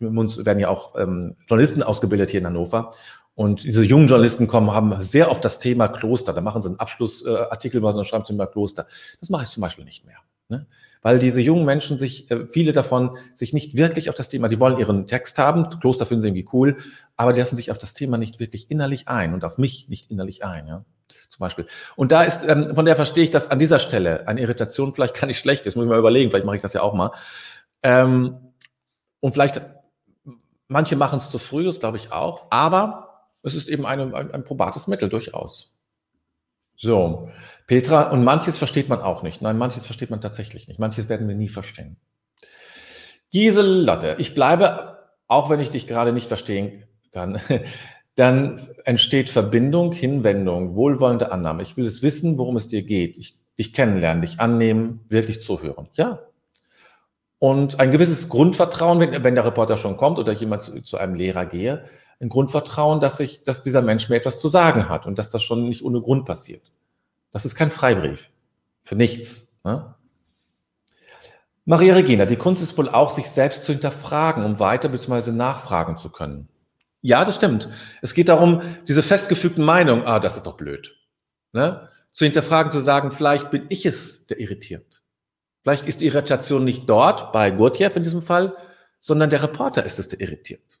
uns 0.00 0.42
werden 0.44 0.58
ja 0.58 0.70
auch 0.70 0.96
ähm, 0.96 1.36
Journalisten 1.46 1.82
ausgebildet 1.82 2.30
hier 2.30 2.40
in 2.40 2.46
Hannover. 2.46 2.92
Und 3.34 3.64
diese 3.64 3.84
jungen 3.84 4.08
Journalisten 4.08 4.46
kommen, 4.46 4.70
haben 4.70 5.02
sehr 5.02 5.30
oft 5.30 5.44
das 5.44 5.58
Thema 5.58 5.88
Kloster. 5.88 6.32
Da 6.32 6.40
machen 6.40 6.62
sie 6.62 6.68
einen 6.68 6.80
Abschlussartikel, 6.80 7.82
äh, 7.82 7.84
und 7.84 8.06
schreiben 8.06 8.24
zum 8.24 8.36
Thema 8.36 8.46
Kloster. 8.46 8.86
Das 9.20 9.28
mache 9.28 9.44
ich 9.44 9.50
zum 9.50 9.60
Beispiel 9.60 9.84
nicht 9.84 10.06
mehr. 10.06 10.18
Ne? 10.48 10.66
Weil 11.04 11.18
diese 11.18 11.42
jungen 11.42 11.66
Menschen 11.66 11.98
sich, 11.98 12.30
äh, 12.30 12.46
viele 12.48 12.72
davon, 12.72 13.18
sich 13.34 13.52
nicht 13.52 13.76
wirklich 13.76 14.08
auf 14.08 14.14
das 14.14 14.30
Thema, 14.30 14.48
die 14.48 14.58
wollen 14.58 14.78
ihren 14.78 15.06
Text 15.06 15.36
haben, 15.36 15.68
Kloster 15.78 16.06
finden 16.06 16.22
sie 16.22 16.28
irgendwie 16.28 16.48
cool, 16.54 16.78
aber 17.18 17.34
die 17.34 17.40
lassen 17.40 17.56
sich 17.56 17.70
auf 17.70 17.76
das 17.76 17.92
Thema 17.92 18.16
nicht 18.16 18.40
wirklich 18.40 18.70
innerlich 18.70 19.06
ein 19.06 19.34
und 19.34 19.44
auf 19.44 19.58
mich 19.58 19.90
nicht 19.90 20.10
innerlich 20.10 20.46
ein. 20.46 20.66
Ja? 20.66 20.86
Zum 21.28 21.40
Beispiel. 21.40 21.66
Und 21.94 22.10
da 22.10 22.22
ist, 22.22 22.48
ähm, 22.48 22.74
von 22.74 22.86
der 22.86 22.96
verstehe 22.96 23.22
ich, 23.22 23.30
dass 23.30 23.50
an 23.50 23.58
dieser 23.58 23.80
Stelle 23.80 24.26
eine 24.26 24.40
Irritation 24.40 24.94
vielleicht 24.94 25.20
gar 25.20 25.26
nicht 25.26 25.38
schlecht 25.38 25.66
ist. 25.66 25.76
Muss 25.76 25.84
ich 25.84 25.90
mal 25.90 25.98
überlegen, 25.98 26.30
vielleicht 26.30 26.46
mache 26.46 26.56
ich 26.56 26.62
das 26.62 26.72
ja 26.72 26.80
auch 26.80 26.94
mal. 26.94 27.10
Ähm, 27.82 28.38
und 29.20 29.32
vielleicht, 29.32 29.60
manche 30.68 30.96
machen 30.96 31.18
es 31.18 31.30
zu 31.30 31.38
früh, 31.38 31.64
das 31.64 31.80
glaube 31.80 31.98
ich 31.98 32.12
auch, 32.12 32.46
aber 32.48 33.28
es 33.42 33.54
ist 33.54 33.68
eben 33.68 33.84
eine, 33.84 34.14
ein, 34.14 34.30
ein 34.30 34.44
probates 34.44 34.86
Mittel 34.86 35.10
durchaus. 35.10 35.73
So, 36.76 37.30
Petra, 37.66 38.10
und 38.10 38.24
manches 38.24 38.56
versteht 38.56 38.88
man 38.88 39.00
auch 39.00 39.22
nicht. 39.22 39.42
Nein, 39.42 39.58
manches 39.58 39.86
versteht 39.86 40.10
man 40.10 40.20
tatsächlich 40.20 40.68
nicht. 40.68 40.80
Manches 40.80 41.08
werden 41.08 41.28
wir 41.28 41.36
nie 41.36 41.48
verstehen. 41.48 41.96
Giselotte, 43.30 44.16
ich 44.18 44.34
bleibe, 44.34 44.98
auch 45.26 45.50
wenn 45.50 45.60
ich 45.60 45.70
dich 45.70 45.86
gerade 45.86 46.12
nicht 46.12 46.28
verstehen 46.28 46.84
kann, 47.12 47.40
dann 48.16 48.60
entsteht 48.84 49.30
Verbindung, 49.30 49.92
Hinwendung, 49.92 50.76
wohlwollende 50.76 51.32
Annahme. 51.32 51.62
Ich 51.62 51.76
will 51.76 51.86
es 51.86 52.02
wissen, 52.02 52.38
worum 52.38 52.56
es 52.56 52.68
dir 52.68 52.82
geht. 52.82 53.18
Ich, 53.18 53.36
dich 53.58 53.72
kennenlernen, 53.72 54.22
dich 54.22 54.40
annehmen, 54.40 55.00
wirklich 55.08 55.40
zuhören. 55.40 55.88
Ja. 55.94 56.20
Und 57.38 57.80
ein 57.80 57.90
gewisses 57.90 58.28
Grundvertrauen, 58.28 59.00
wenn, 59.00 59.22
wenn 59.24 59.34
der 59.34 59.44
Reporter 59.44 59.76
schon 59.76 59.96
kommt 59.96 60.18
oder 60.18 60.32
jemand 60.32 60.62
zu, 60.62 60.80
zu 60.80 60.96
einem 60.96 61.14
Lehrer 61.14 61.46
gehe, 61.46 61.84
ein 62.20 62.28
Grundvertrauen, 62.28 63.00
dass 63.00 63.20
ich, 63.20 63.42
dass 63.44 63.62
dieser 63.62 63.82
Mensch 63.82 64.08
mir 64.08 64.16
etwas 64.16 64.40
zu 64.40 64.48
sagen 64.48 64.88
hat 64.88 65.06
und 65.06 65.18
dass 65.18 65.30
das 65.30 65.42
schon 65.42 65.68
nicht 65.68 65.84
ohne 65.84 66.00
Grund 66.00 66.24
passiert. 66.24 66.72
Das 67.30 67.44
ist 67.44 67.54
kein 67.54 67.70
Freibrief. 67.70 68.30
Für 68.84 68.96
nichts. 68.96 69.52
Ne? 69.64 69.94
Maria 71.64 71.94
Regina, 71.94 72.26
die 72.26 72.36
Kunst 72.36 72.62
ist 72.62 72.76
wohl 72.76 72.88
auch, 72.88 73.10
sich 73.10 73.30
selbst 73.30 73.64
zu 73.64 73.72
hinterfragen, 73.72 74.44
um 74.44 74.58
weiter 74.58 74.88
bzw. 74.88 75.32
nachfragen 75.32 75.96
zu 75.96 76.10
können. 76.10 76.48
Ja, 77.00 77.24
das 77.24 77.34
stimmt. 77.36 77.68
Es 78.02 78.14
geht 78.14 78.28
darum, 78.28 78.62
diese 78.86 79.02
festgefügten 79.02 79.64
Meinungen, 79.64 80.06
ah, 80.06 80.20
das 80.20 80.36
ist 80.36 80.46
doch 80.46 80.56
blöd. 80.56 80.94
Ne? 81.52 81.88
Zu 82.12 82.24
hinterfragen, 82.24 82.70
zu 82.70 82.80
sagen, 82.80 83.10
vielleicht 83.10 83.50
bin 83.50 83.66
ich 83.68 83.86
es, 83.86 84.26
der 84.26 84.38
irritiert. 84.40 85.02
Vielleicht 85.62 85.86
ist 85.86 86.02
die 86.02 86.06
Irritation 86.06 86.64
nicht 86.64 86.88
dort, 86.88 87.32
bei 87.32 87.50
Gurdjieff 87.50 87.96
in 87.96 88.02
diesem 88.02 88.22
Fall, 88.22 88.54
sondern 89.00 89.30
der 89.30 89.42
Reporter 89.42 89.84
ist 89.84 89.98
es, 89.98 90.08
der 90.08 90.20
irritiert. 90.20 90.80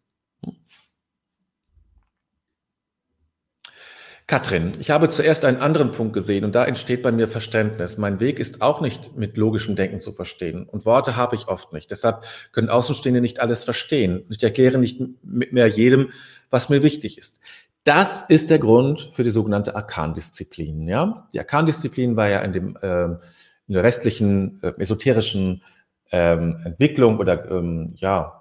Katrin, 4.26 4.72
ich 4.78 4.90
habe 4.90 5.10
zuerst 5.10 5.44
einen 5.44 5.58
anderen 5.58 5.90
Punkt 5.90 6.14
gesehen 6.14 6.44
und 6.44 6.54
da 6.54 6.64
entsteht 6.64 7.02
bei 7.02 7.12
mir 7.12 7.28
Verständnis. 7.28 7.98
Mein 7.98 8.20
Weg 8.20 8.38
ist 8.38 8.62
auch 8.62 8.80
nicht 8.80 9.16
mit 9.18 9.36
logischem 9.36 9.76
Denken 9.76 10.00
zu 10.00 10.12
verstehen 10.12 10.64
und 10.64 10.86
Worte 10.86 11.16
habe 11.16 11.36
ich 11.36 11.48
oft 11.48 11.74
nicht. 11.74 11.90
Deshalb 11.90 12.24
können 12.50 12.70
Außenstehende 12.70 13.20
nicht 13.20 13.40
alles 13.40 13.64
verstehen. 13.64 14.24
Ich 14.30 14.42
erkläre 14.42 14.78
nicht 14.78 14.98
mehr 15.22 15.66
jedem, 15.66 16.08
was 16.48 16.70
mir 16.70 16.82
wichtig 16.82 17.18
ist. 17.18 17.40
Das 17.84 18.22
ist 18.22 18.48
der 18.48 18.58
Grund 18.58 19.10
für 19.12 19.24
die 19.24 19.30
sogenannte 19.30 19.76
Arkandisziplin. 19.76 20.88
Ja? 20.88 21.28
Die 21.34 21.38
Arkandisziplin 21.38 22.16
war 22.16 22.30
ja 22.30 22.40
in, 22.40 22.52
dem, 22.54 22.76
äh, 22.80 23.04
in 23.04 23.74
der 23.74 23.82
westlichen 23.82 24.58
äh, 24.62 24.72
esoterischen 24.78 25.62
ähm, 26.10 26.60
Entwicklung 26.64 27.18
oder 27.18 27.50
ähm, 27.50 27.92
ja, 27.96 28.40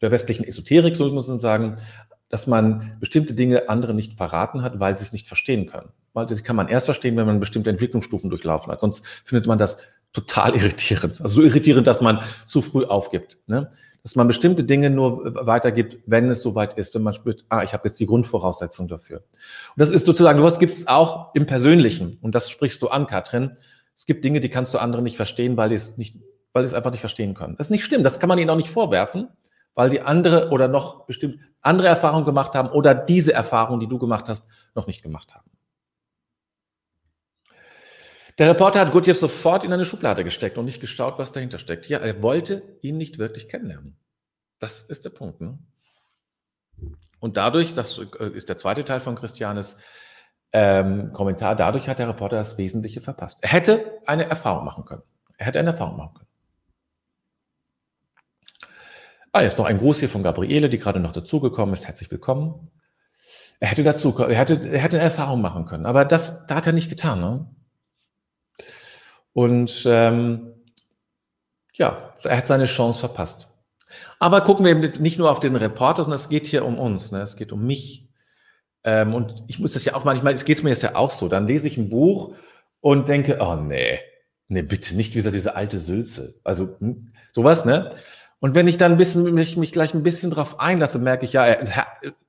der 0.00 0.10
westlichen 0.10 0.44
Esoterik, 0.44 0.96
so 0.96 1.08
muss 1.12 1.28
man 1.28 1.38
sagen, 1.38 1.78
dass 2.28 2.46
man 2.46 2.96
bestimmte 3.00 3.34
Dinge 3.34 3.68
andere 3.68 3.94
nicht 3.94 4.14
verraten 4.16 4.62
hat, 4.62 4.80
weil 4.80 4.96
sie 4.96 5.02
es 5.02 5.12
nicht 5.12 5.28
verstehen 5.28 5.66
können. 5.66 5.90
Weil 6.14 6.26
das 6.26 6.42
kann 6.42 6.56
man 6.56 6.68
erst 6.68 6.86
verstehen, 6.86 7.16
wenn 7.16 7.26
man 7.26 7.40
bestimmte 7.40 7.70
Entwicklungsstufen 7.70 8.30
durchlaufen 8.30 8.72
hat. 8.72 8.80
Sonst 8.80 9.06
findet 9.24 9.46
man 9.46 9.58
das 9.58 9.78
total 10.12 10.54
irritierend. 10.56 11.20
Also 11.20 11.36
so 11.36 11.42
irritierend, 11.42 11.86
dass 11.86 12.00
man 12.00 12.20
zu 12.46 12.62
früh 12.62 12.84
aufgibt. 12.84 13.36
Ne? 13.46 13.70
Dass 14.02 14.16
man 14.16 14.26
bestimmte 14.26 14.64
Dinge 14.64 14.90
nur 14.90 15.46
weitergibt, 15.46 15.98
wenn 16.06 16.30
es 16.30 16.42
soweit 16.42 16.74
ist, 16.74 16.94
wenn 16.94 17.02
man 17.02 17.14
spürt, 17.14 17.44
ah, 17.48 17.62
ich 17.62 17.72
habe 17.72 17.88
jetzt 17.88 17.98
die 18.00 18.06
Grundvoraussetzung 18.06 18.88
dafür. 18.88 19.18
Und 19.18 19.24
das 19.76 19.90
ist 19.90 20.06
sozusagen, 20.06 20.42
was 20.42 20.58
gibt 20.58 20.72
es 20.72 20.86
auch 20.88 21.34
im 21.34 21.46
Persönlichen. 21.46 22.18
Und 22.20 22.34
das 22.34 22.50
sprichst 22.50 22.80
du 22.82 22.88
an, 22.88 23.06
Katrin. 23.06 23.56
Es 23.96 24.06
gibt 24.06 24.24
Dinge, 24.24 24.40
die 24.40 24.48
kannst 24.48 24.74
du 24.74 24.78
andere 24.78 25.02
nicht 25.02 25.16
verstehen, 25.16 25.56
weil 25.56 25.68
die 25.68 25.76
es 25.76 25.96
nicht, 25.98 26.16
weil 26.52 26.62
die 26.62 26.68
es 26.68 26.74
einfach 26.74 26.90
nicht 26.90 27.00
verstehen 27.00 27.34
können. 27.34 27.56
Das 27.56 27.66
ist 27.66 27.70
nicht 27.70 27.84
schlimm. 27.84 28.02
Das 28.02 28.18
kann 28.18 28.28
man 28.28 28.38
ihnen 28.38 28.50
auch 28.50 28.56
nicht 28.56 28.70
vorwerfen 28.70 29.28
weil 29.74 29.90
die 29.90 30.00
andere 30.00 30.50
oder 30.50 30.68
noch 30.68 31.06
bestimmt 31.06 31.40
andere 31.60 31.88
Erfahrungen 31.88 32.24
gemacht 32.24 32.54
haben 32.54 32.68
oder 32.68 32.94
diese 32.94 33.32
Erfahrung, 33.32 33.80
die 33.80 33.88
du 33.88 33.98
gemacht 33.98 34.28
hast, 34.28 34.46
noch 34.74 34.86
nicht 34.86 35.02
gemacht 35.02 35.34
haben. 35.34 35.50
Der 38.38 38.50
Reporter 38.50 38.80
hat 38.80 38.92
Gurdjieff 38.92 39.18
sofort 39.18 39.62
in 39.62 39.72
eine 39.72 39.84
Schublade 39.84 40.24
gesteckt 40.24 40.58
und 40.58 40.64
nicht 40.64 40.80
geschaut, 40.80 41.18
was 41.18 41.32
dahinter 41.32 41.58
steckt. 41.58 41.88
Ja, 41.88 41.98
er 41.98 42.20
wollte 42.22 42.62
ihn 42.82 42.96
nicht 42.96 43.18
wirklich 43.18 43.48
kennenlernen. 43.48 43.96
Das 44.58 44.82
ist 44.82 45.04
der 45.04 45.10
Punkt. 45.10 45.40
Ne? 45.40 45.58
Und 47.20 47.36
dadurch, 47.36 47.74
das 47.74 47.98
ist 47.98 48.48
der 48.48 48.56
zweite 48.56 48.84
Teil 48.84 49.00
von 49.00 49.14
Christianes 49.14 49.76
ähm, 50.52 51.12
Kommentar, 51.12 51.56
dadurch 51.56 51.88
hat 51.88 51.98
der 51.98 52.08
Reporter 52.08 52.36
das 52.36 52.58
Wesentliche 52.58 53.00
verpasst. 53.00 53.38
Er 53.42 53.50
hätte 53.50 54.00
eine 54.06 54.28
Erfahrung 54.28 54.64
machen 54.64 54.84
können. 54.84 55.02
Er 55.36 55.46
hätte 55.46 55.58
eine 55.58 55.70
Erfahrung 55.70 55.96
machen 55.96 56.14
können. 56.14 56.28
Ah, 59.36 59.42
jetzt 59.42 59.58
noch 59.58 59.66
ein 59.66 59.78
Gruß 59.78 59.98
hier 59.98 60.08
von 60.08 60.22
Gabriele, 60.22 60.70
die 60.70 60.78
gerade 60.78 61.00
noch 61.00 61.10
dazugekommen 61.10 61.74
ist. 61.74 61.88
Herzlich 61.88 62.08
willkommen. 62.08 62.70
Er 63.58 63.66
hätte 63.66 63.82
dazu, 63.82 64.16
er 64.16 64.36
hätte, 64.36 64.54
er 64.70 64.78
hätte 64.78 64.94
eine 64.94 65.06
Erfahrung 65.06 65.40
machen 65.40 65.66
können, 65.66 65.86
aber 65.86 66.04
das, 66.04 66.46
da 66.46 66.54
hat 66.54 66.68
er 66.68 66.72
nicht 66.72 66.88
getan. 66.88 67.18
Ne? 67.18 67.50
Und 69.32 69.82
ähm, 69.88 70.54
ja, 71.72 72.12
er 72.22 72.36
hat 72.36 72.46
seine 72.46 72.66
Chance 72.66 73.00
verpasst. 73.00 73.48
Aber 74.20 74.42
gucken 74.42 74.64
wir 74.64 74.70
eben 74.70 75.02
nicht 75.02 75.18
nur 75.18 75.32
auf 75.32 75.40
den 75.40 75.56
Reporter, 75.56 76.04
sondern 76.04 76.20
es 76.20 76.28
geht 76.28 76.46
hier 76.46 76.64
um 76.64 76.78
uns. 76.78 77.10
Ne? 77.10 77.20
Es 77.20 77.34
geht 77.34 77.50
um 77.50 77.66
mich. 77.66 78.08
Ähm, 78.84 79.14
und 79.14 79.42
ich 79.48 79.58
muss 79.58 79.72
das 79.72 79.84
ja 79.84 79.96
auch 79.96 80.04
manchmal, 80.04 80.34
es 80.34 80.44
geht 80.44 80.62
mir 80.62 80.70
jetzt 80.70 80.84
ja 80.84 80.94
auch 80.94 81.10
so. 81.10 81.26
Dann 81.26 81.48
lese 81.48 81.66
ich 81.66 81.76
ein 81.76 81.90
Buch 81.90 82.36
und 82.78 83.08
denke, 83.08 83.38
oh 83.40 83.56
nee, 83.56 83.98
nee, 84.46 84.62
bitte 84.62 84.94
nicht 84.94 85.16
wieder 85.16 85.32
diese 85.32 85.56
alte 85.56 85.80
Sülze. 85.80 86.36
Also 86.44 86.76
hm, 86.78 87.12
sowas, 87.32 87.64
ne? 87.64 87.90
Und 88.44 88.54
wenn 88.54 88.68
ich 88.68 88.76
dann 88.76 88.92
ein 88.92 88.98
bisschen, 88.98 89.32
mich, 89.32 89.56
mich 89.56 89.72
gleich 89.72 89.94
ein 89.94 90.02
bisschen 90.02 90.30
drauf 90.30 90.60
einlasse, 90.60 90.98
merke 90.98 91.24
ich, 91.24 91.32
ja, 91.32 91.56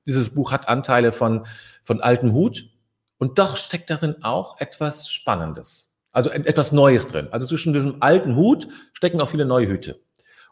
dieses 0.06 0.34
Buch 0.34 0.50
hat 0.50 0.66
Anteile 0.66 1.12
von, 1.12 1.44
von 1.84 2.00
altem 2.00 2.32
Hut. 2.32 2.70
Und 3.18 3.38
doch 3.38 3.58
steckt 3.58 3.90
darin 3.90 4.22
auch 4.22 4.58
etwas 4.58 5.10
Spannendes. 5.10 5.92
Also 6.12 6.30
etwas 6.30 6.72
Neues 6.72 7.06
drin. 7.06 7.28
Also 7.32 7.46
zwischen 7.46 7.74
diesem 7.74 8.00
alten 8.00 8.34
Hut 8.34 8.66
stecken 8.94 9.20
auch 9.20 9.28
viele 9.28 9.44
neue 9.44 9.68
Hüte. 9.68 10.00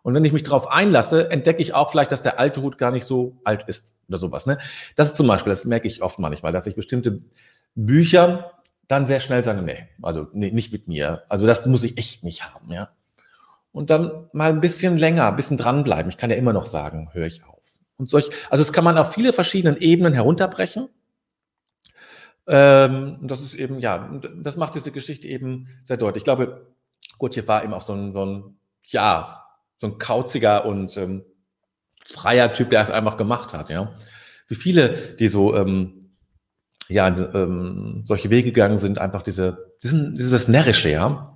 Und 0.02 0.12
wenn 0.12 0.22
ich 0.26 0.34
mich 0.34 0.42
darauf 0.42 0.70
einlasse, 0.70 1.30
entdecke 1.30 1.62
ich 1.62 1.72
auch 1.72 1.90
vielleicht, 1.90 2.12
dass 2.12 2.20
der 2.20 2.38
alte 2.38 2.60
Hut 2.60 2.76
gar 2.76 2.90
nicht 2.90 3.06
so 3.06 3.40
alt 3.42 3.62
ist 3.66 3.94
oder 4.06 4.18
sowas. 4.18 4.44
Ne? 4.44 4.58
Das 4.96 5.08
ist 5.08 5.16
zum 5.16 5.28
Beispiel, 5.28 5.50
das 5.50 5.64
merke 5.64 5.88
ich 5.88 6.02
oft 6.02 6.18
manchmal, 6.18 6.52
dass 6.52 6.66
ich 6.66 6.74
bestimmte 6.74 7.22
Bücher 7.74 8.52
dann 8.86 9.06
sehr 9.06 9.20
schnell 9.20 9.42
sage, 9.42 9.62
nee, 9.62 9.88
also 10.02 10.26
nee, 10.34 10.50
nicht 10.50 10.72
mit 10.72 10.88
mir. 10.88 11.22
Also 11.30 11.46
das 11.46 11.64
muss 11.64 11.84
ich 11.84 11.96
echt 11.96 12.22
nicht 12.22 12.44
haben, 12.44 12.70
ja 12.70 12.90
und 13.74 13.90
dann 13.90 14.28
mal 14.32 14.50
ein 14.50 14.60
bisschen 14.60 14.96
länger, 14.96 15.26
ein 15.26 15.36
bisschen 15.36 15.56
dranbleiben. 15.56 16.08
Ich 16.08 16.16
kann 16.16 16.30
ja 16.30 16.36
immer 16.36 16.52
noch 16.52 16.64
sagen, 16.64 17.10
höre 17.12 17.26
ich 17.26 17.44
auf. 17.44 17.60
Und 17.96 18.08
solch, 18.08 18.30
also 18.48 18.62
das 18.62 18.72
kann 18.72 18.84
man 18.84 18.96
auf 18.96 19.12
viele 19.12 19.32
verschiedenen 19.32 19.76
Ebenen 19.76 20.14
herunterbrechen. 20.14 20.88
Ähm, 22.46 23.18
das 23.22 23.40
ist 23.40 23.54
eben, 23.54 23.80
ja, 23.80 24.20
das 24.42 24.56
macht 24.56 24.76
diese 24.76 24.92
Geschichte 24.92 25.26
eben 25.26 25.66
sehr 25.82 25.96
deutlich. 25.96 26.20
Ich 26.20 26.24
glaube, 26.24 26.68
Gurdjieff 27.18 27.48
war 27.48 27.64
eben 27.64 27.74
auch 27.74 27.82
so 27.82 27.94
ein, 27.94 28.12
so 28.12 28.24
ein 28.24 28.56
ja, 28.86 29.44
so 29.76 29.88
ein 29.88 29.98
kauziger 29.98 30.66
und 30.66 30.96
ähm, 30.96 31.24
freier 32.06 32.52
Typ, 32.52 32.70
der 32.70 32.82
es 32.82 32.90
einfach 32.90 33.16
gemacht 33.16 33.54
hat, 33.54 33.70
ja. 33.70 33.94
Wie 34.46 34.54
viele, 34.54 34.90
die 34.90 35.28
so, 35.28 35.56
ähm, 35.56 36.16
ja, 36.88 37.08
ähm, 37.08 38.02
solche 38.04 38.30
Wege 38.30 38.52
gegangen 38.52 38.76
sind, 38.76 38.98
einfach 38.98 39.22
diese, 39.22 39.74
diesen, 39.82 40.14
dieses 40.14 40.46
Närrische, 40.46 40.90
ja. 40.90 41.33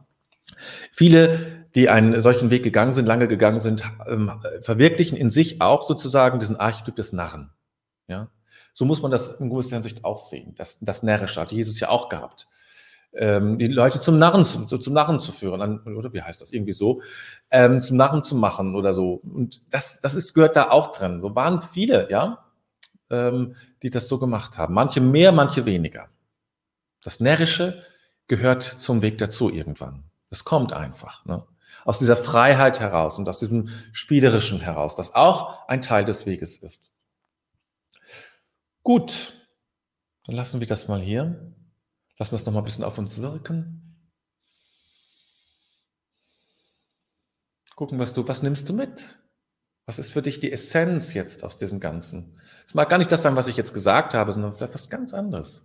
Viele 0.92 1.58
die 1.74 1.88
einen 1.88 2.20
solchen 2.22 2.50
Weg 2.50 2.62
gegangen 2.62 2.92
sind, 2.92 3.06
lange 3.06 3.28
gegangen 3.28 3.58
sind, 3.58 3.84
ähm, 4.08 4.32
verwirklichen 4.62 5.16
in 5.16 5.30
sich 5.30 5.60
auch 5.60 5.86
sozusagen 5.86 6.40
diesen 6.40 6.56
Archetyp 6.56 6.96
des 6.96 7.12
Narren. 7.12 7.52
Ja? 8.08 8.30
So 8.72 8.84
muss 8.84 9.02
man 9.02 9.10
das 9.10 9.28
in 9.38 9.50
gewisser 9.50 9.76
Hinsicht 9.76 10.04
auch 10.04 10.16
sehen. 10.16 10.54
Das, 10.56 10.78
das 10.80 11.02
Närrische 11.02 11.40
hat 11.40 11.52
Jesus 11.52 11.78
ja 11.78 11.90
auch 11.90 12.08
gehabt. 12.08 12.48
Ähm, 13.12 13.58
die 13.58 13.66
Leute 13.66 14.00
zum 14.00 14.18
Narren, 14.18 14.44
zu, 14.44 14.66
zum 14.66 14.92
Narren 14.92 15.18
zu 15.18 15.32
führen, 15.32 15.80
oder 15.96 16.12
wie 16.12 16.22
heißt 16.22 16.40
das? 16.40 16.52
Irgendwie 16.52 16.72
so, 16.72 17.00
ähm, 17.50 17.80
zum 17.80 17.96
Narren 17.96 18.24
zu 18.24 18.34
machen 18.34 18.74
oder 18.74 18.94
so. 18.94 19.20
Und 19.22 19.60
das, 19.72 20.00
das 20.00 20.14
ist, 20.14 20.34
gehört 20.34 20.56
da 20.56 20.70
auch 20.70 20.92
drin. 20.92 21.20
So 21.22 21.34
waren 21.34 21.62
viele, 21.62 22.10
ja, 22.10 22.44
ähm, 23.10 23.54
die 23.82 23.90
das 23.90 24.08
so 24.08 24.18
gemacht 24.18 24.58
haben. 24.58 24.74
Manche 24.74 25.00
mehr, 25.00 25.32
manche 25.32 25.64
weniger. 25.64 26.08
Das 27.02 27.20
Närrische 27.20 27.82
gehört 28.26 28.62
zum 28.62 29.00
Weg 29.02 29.18
dazu 29.18 29.50
irgendwann. 29.50 30.07
Es 30.30 30.44
kommt 30.44 30.72
einfach. 30.72 31.24
Ne? 31.24 31.46
Aus 31.84 31.98
dieser 31.98 32.16
Freiheit 32.16 32.80
heraus 32.80 33.18
und 33.18 33.28
aus 33.28 33.38
diesem 33.38 33.68
Spielerischen 33.92 34.60
heraus, 34.60 34.96
das 34.96 35.14
auch 35.14 35.68
ein 35.68 35.82
Teil 35.82 36.04
des 36.04 36.26
Weges 36.26 36.58
ist. 36.58 36.92
Gut, 38.82 39.34
dann 40.26 40.36
lassen 40.36 40.60
wir 40.60 40.66
das 40.66 40.88
mal 40.88 41.00
hier. 41.00 41.54
Lassen 42.18 42.34
das 42.34 42.44
noch 42.44 42.52
mal 42.52 42.60
ein 42.60 42.64
bisschen 42.64 42.84
auf 42.84 42.98
uns 42.98 43.20
wirken. 43.20 43.84
Gucken, 47.76 47.98
was 47.98 48.12
du, 48.12 48.26
was 48.26 48.42
nimmst 48.42 48.68
du 48.68 48.72
mit? 48.72 49.20
Was 49.86 49.98
ist 49.98 50.12
für 50.12 50.20
dich 50.20 50.40
die 50.40 50.50
Essenz 50.52 51.14
jetzt 51.14 51.44
aus 51.44 51.56
diesem 51.56 51.80
Ganzen? 51.80 52.38
Es 52.66 52.74
mag 52.74 52.90
gar 52.90 52.98
nicht 52.98 53.12
das 53.12 53.22
sein, 53.22 53.36
was 53.36 53.46
ich 53.48 53.56
jetzt 53.56 53.72
gesagt 53.72 54.14
habe, 54.14 54.32
sondern 54.32 54.52
vielleicht 54.52 54.74
was 54.74 54.90
ganz 54.90 55.14
anderes. 55.14 55.64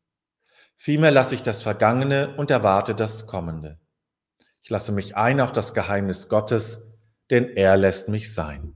Vielmehr 0.83 1.11
lasse 1.11 1.35
ich 1.35 1.43
das 1.43 1.61
Vergangene 1.61 2.35
und 2.37 2.49
erwarte 2.49 2.95
das 2.95 3.27
Kommende. 3.27 3.77
Ich 4.63 4.71
lasse 4.71 4.91
mich 4.91 5.15
ein 5.15 5.39
auf 5.39 5.51
das 5.51 5.75
Geheimnis 5.75 6.27
Gottes, 6.27 6.91
denn 7.29 7.49
er 7.49 7.77
lässt 7.77 8.09
mich 8.09 8.33
sein. 8.33 8.75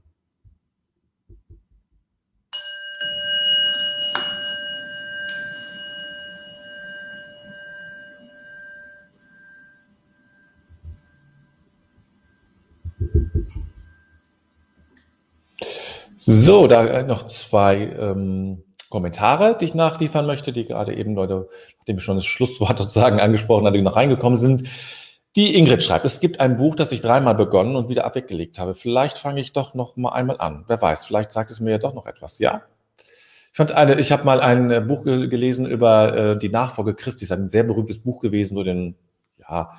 So, 16.18 16.68
da 16.68 17.02
noch 17.02 17.24
zwei 17.24 17.78
ähm, 17.78 18.62
Kommentare, 18.88 19.56
die 19.58 19.66
ich 19.66 19.74
nachliefern 19.74 20.26
möchte, 20.26 20.52
die 20.52 20.64
gerade 20.64 20.94
eben 20.94 21.14
Leute, 21.14 21.48
nachdem 21.78 21.98
ich 21.98 22.04
schon 22.04 22.16
das 22.16 22.24
Schlusswort 22.24 22.78
sozusagen 22.78 23.20
angesprochen 23.20 23.66
hatte, 23.66 23.78
die 23.78 23.84
noch 23.84 23.96
reingekommen 23.96 24.38
sind. 24.38 24.64
Die 25.36 25.54
Ingrid 25.54 25.82
schreibt, 25.82 26.06
es 26.06 26.20
gibt 26.20 26.40
ein 26.40 26.56
Buch, 26.56 26.76
das 26.76 26.92
ich 26.92 27.02
dreimal 27.02 27.34
begonnen 27.34 27.76
und 27.76 27.90
wieder 27.90 28.06
abweggelegt 28.06 28.58
habe. 28.58 28.74
Vielleicht 28.74 29.18
fange 29.18 29.40
ich 29.40 29.52
doch 29.52 29.74
noch 29.74 29.96
mal 29.96 30.12
einmal 30.12 30.38
an. 30.38 30.64
Wer 30.66 30.80
weiß, 30.80 31.04
vielleicht 31.04 31.30
sagt 31.30 31.50
es 31.50 31.60
mir 31.60 31.72
ja 31.72 31.78
doch 31.78 31.92
noch 31.92 32.06
etwas. 32.06 32.38
Ja? 32.38 32.62
Ich 33.52 33.56
fand 33.56 33.72
eine, 33.72 34.00
ich 34.00 34.12
habe 34.12 34.24
mal 34.24 34.40
ein 34.40 34.70
äh, 34.70 34.80
Buch 34.80 35.04
gelesen 35.04 35.66
über 35.66 36.16
äh, 36.16 36.38
die 36.38 36.48
Nachfolge 36.48 36.94
Christi. 36.94 37.26
Das 37.26 37.36
ist 37.36 37.42
ein 37.42 37.48
sehr 37.50 37.64
berühmtes 37.64 38.02
Buch 38.02 38.20
gewesen, 38.20 38.54
so 38.54 38.62
den, 38.62 38.96
ja, 39.38 39.70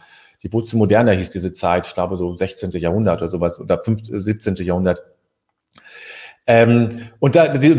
die 0.44 0.54
Wurzel 0.54 0.78
moderner 0.78 1.14
hieß 1.14 1.32
diese 1.32 1.52
Zeit, 1.52 1.88
ich 1.88 1.94
glaube 1.94 2.16
so 2.16 2.34
16. 2.34 2.72
Jahrhundert 2.72 3.22
oder 3.22 3.30
sowas, 3.30 3.60
oder 3.60 3.82
15, 3.82 4.20
17. 4.20 4.56
Jahrhundert. 4.58 5.02
Ähm, 6.50 7.10
und 7.20 7.36
da, 7.36 7.50
die, 7.50 7.76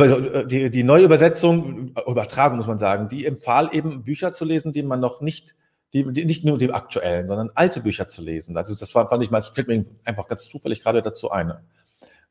die, 0.46 0.70
die 0.70 0.84
neue 0.84 1.04
Übersetzung, 1.04 1.94
Übertragung 2.06 2.58
muss 2.58 2.66
man 2.66 2.78
sagen, 2.78 3.08
die 3.08 3.24
empfahl 3.24 3.70
eben 3.72 4.04
Bücher 4.04 4.34
zu 4.34 4.44
lesen, 4.44 4.74
die 4.74 4.82
man 4.82 5.00
noch 5.00 5.22
nicht, 5.22 5.56
die, 5.94 6.12
die, 6.12 6.26
nicht 6.26 6.44
nur 6.44 6.58
die 6.58 6.70
aktuellen, 6.70 7.26
sondern 7.26 7.50
alte 7.54 7.80
Bücher 7.80 8.08
zu 8.08 8.22
lesen. 8.22 8.58
Also 8.58 8.74
das 8.74 8.94
war, 8.94 9.08
fand 9.08 9.24
ich 9.24 9.30
mal, 9.30 9.42
fällt 9.42 9.68
mir 9.68 9.84
einfach 10.04 10.28
ganz 10.28 10.46
zufällig 10.46 10.82
gerade 10.82 11.00
dazu 11.00 11.30
ein. 11.30 11.54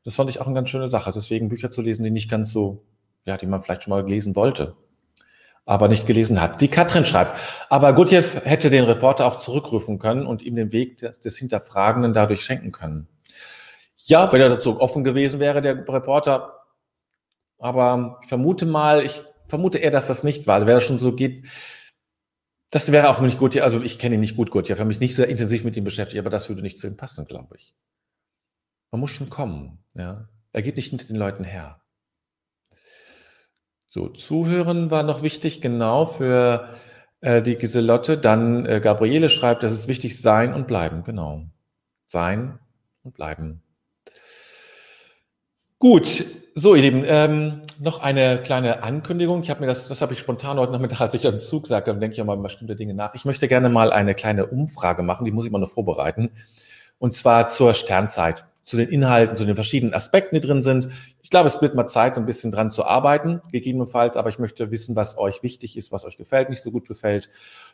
Das 0.04 0.14
fand 0.14 0.30
ich 0.30 0.40
auch 0.40 0.46
eine 0.46 0.54
ganz 0.54 0.70
schöne 0.70 0.86
Sache. 0.86 1.10
Deswegen 1.12 1.48
Bücher 1.48 1.70
zu 1.70 1.82
lesen, 1.82 2.04
die 2.04 2.12
nicht 2.12 2.30
ganz 2.30 2.52
so, 2.52 2.84
ja, 3.24 3.36
die 3.36 3.46
man 3.46 3.60
vielleicht 3.60 3.82
schon 3.82 3.90
mal 3.90 4.08
lesen 4.08 4.36
wollte, 4.36 4.76
aber 5.66 5.88
nicht 5.88 6.06
gelesen 6.06 6.40
hat. 6.40 6.60
Die 6.60 6.68
Katrin 6.68 7.04
schreibt, 7.04 7.36
aber 7.68 7.92
Gutjev 7.94 8.42
hätte 8.44 8.70
den 8.70 8.84
Reporter 8.84 9.26
auch 9.26 9.36
zurückrufen 9.36 9.98
können 9.98 10.24
und 10.24 10.42
ihm 10.42 10.54
den 10.54 10.70
Weg 10.70 10.98
des, 10.98 11.18
des 11.18 11.36
Hinterfragenden 11.36 12.12
dadurch 12.12 12.42
schenken 12.42 12.70
können. 12.70 13.08
Ja, 14.06 14.32
wenn 14.32 14.40
er 14.40 14.48
dazu 14.48 14.80
offen 14.80 15.04
gewesen 15.04 15.40
wäre, 15.40 15.60
der 15.60 15.76
Reporter. 15.88 16.64
Aber 17.58 18.20
ich 18.22 18.28
vermute 18.28 18.66
mal, 18.66 19.04
ich 19.04 19.22
vermute 19.46 19.78
eher, 19.78 19.90
dass 19.90 20.06
das 20.06 20.22
nicht 20.22 20.46
war. 20.46 20.60
Wenn 20.60 20.74
er 20.74 20.80
schon 20.80 20.98
so 20.98 21.14
geht, 21.14 21.48
das 22.70 22.92
wäre 22.92 23.08
auch 23.08 23.20
nicht 23.20 23.38
gut. 23.38 23.56
Also 23.58 23.82
ich 23.82 23.98
kenne 23.98 24.14
ihn 24.14 24.20
nicht 24.20 24.36
gut, 24.36 24.50
gut. 24.50 24.68
Ich 24.68 24.70
habe 24.70 24.84
mich 24.84 25.00
nicht 25.00 25.16
sehr 25.16 25.28
intensiv 25.28 25.64
mit 25.64 25.76
ihm 25.76 25.84
beschäftigt, 25.84 26.20
aber 26.20 26.30
das 26.30 26.48
würde 26.48 26.62
nicht 26.62 26.78
zu 26.78 26.86
ihm 26.86 26.96
passen, 26.96 27.26
glaube 27.26 27.56
ich. 27.56 27.74
Man 28.90 29.00
muss 29.00 29.10
schon 29.10 29.30
kommen. 29.30 29.84
Ja, 29.94 30.28
er 30.52 30.62
geht 30.62 30.76
nicht 30.76 30.92
mit 30.92 31.08
den 31.08 31.16
Leuten 31.16 31.44
her. 31.44 31.80
So, 33.86 34.08
zuhören 34.08 34.90
war 34.90 35.02
noch 35.02 35.22
wichtig, 35.22 35.60
genau 35.60 36.06
für 36.06 36.68
äh, 37.20 37.42
die 37.42 37.56
Giselotte. 37.56 38.18
Dann 38.18 38.66
äh, 38.66 38.80
Gabriele 38.80 39.30
schreibt, 39.30 39.62
dass 39.62 39.72
es 39.72 39.88
wichtig 39.88 40.20
sein 40.20 40.52
und 40.52 40.66
bleiben. 40.66 41.04
Genau, 41.04 41.46
sein 42.06 42.58
und 43.02 43.14
bleiben. 43.14 43.62
Gut, 45.80 46.24
so 46.56 46.74
ihr 46.74 46.82
Lieben, 46.82 47.04
ähm, 47.06 47.62
noch 47.78 48.02
eine 48.02 48.42
kleine 48.42 48.82
Ankündigung. 48.82 49.44
Ich 49.44 49.50
habe 49.50 49.60
mir 49.60 49.68
das, 49.68 49.86
das 49.86 50.02
habe 50.02 50.12
ich 50.12 50.18
spontan 50.18 50.58
heute 50.58 50.72
Nachmittag, 50.72 51.00
als 51.02 51.14
ich 51.14 51.24
im 51.24 51.38
Zug 51.38 51.68
sagte, 51.68 51.92
dann 51.92 52.00
denke 52.00 52.14
ich 52.14 52.20
auch 52.20 52.26
mal 52.26 52.36
bestimmte 52.36 52.74
Dinge 52.74 52.94
nach. 52.94 53.14
Ich 53.14 53.24
möchte 53.24 53.46
gerne 53.46 53.68
mal 53.68 53.92
eine 53.92 54.16
kleine 54.16 54.46
Umfrage 54.46 55.04
machen, 55.04 55.24
die 55.24 55.30
muss 55.30 55.46
ich 55.46 55.52
mal 55.52 55.60
noch 55.60 55.70
vorbereiten. 55.70 56.30
Und 56.98 57.14
zwar 57.14 57.46
zur 57.46 57.74
Sternzeit, 57.74 58.44
zu 58.68 58.76
den 58.76 58.90
Inhalten, 58.90 59.34
zu 59.34 59.46
den 59.46 59.54
verschiedenen 59.54 59.94
Aspekten, 59.94 60.34
die 60.34 60.42
drin 60.42 60.60
sind. 60.60 60.88
Ich 61.22 61.30
glaube, 61.30 61.46
es 61.46 61.62
wird 61.62 61.74
mal 61.74 61.86
Zeit, 61.86 62.14
so 62.14 62.20
ein 62.20 62.26
bisschen 62.26 62.50
dran 62.50 62.70
zu 62.70 62.84
arbeiten, 62.84 63.40
gegebenenfalls, 63.50 64.16
aber 64.18 64.28
ich 64.28 64.38
möchte 64.38 64.70
wissen, 64.70 64.94
was 64.94 65.16
euch 65.16 65.42
wichtig 65.42 65.78
ist, 65.78 65.90
was 65.90 66.04
euch 66.04 66.18
gefällt, 66.18 66.50
nicht 66.50 66.60
so 66.60 66.70
gut 66.70 66.86
gefällt. 66.86 67.30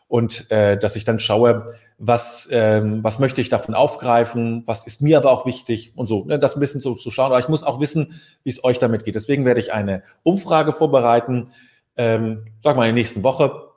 Und 0.06 0.48
äh, 0.52 0.78
dass 0.78 0.94
ich 0.94 1.02
dann 1.02 1.18
schaue, 1.18 1.66
was, 1.98 2.48
ähm, 2.52 3.02
was 3.02 3.18
möchte 3.18 3.40
ich 3.40 3.48
davon 3.48 3.74
aufgreifen, 3.74 4.62
was 4.66 4.86
ist 4.86 5.02
mir 5.02 5.18
aber 5.18 5.32
auch 5.32 5.46
wichtig 5.46 5.92
und 5.96 6.06
so, 6.06 6.24
ne, 6.26 6.38
das 6.38 6.54
ein 6.54 6.60
bisschen 6.60 6.80
so 6.80 6.94
zu 6.94 7.10
schauen. 7.10 7.32
Aber 7.32 7.40
ich 7.40 7.48
muss 7.48 7.64
auch 7.64 7.80
wissen, 7.80 8.20
wie 8.44 8.50
es 8.50 8.62
euch 8.62 8.78
damit 8.78 9.04
geht. 9.04 9.16
Deswegen 9.16 9.44
werde 9.44 9.58
ich 9.58 9.72
eine 9.72 10.04
Umfrage 10.22 10.72
vorbereiten, 10.72 11.48
ähm, 11.96 12.46
sag 12.60 12.76
mal 12.76 12.84
in 12.84 12.94
der 12.94 13.02
nächsten 13.02 13.24
Woche. 13.24 13.73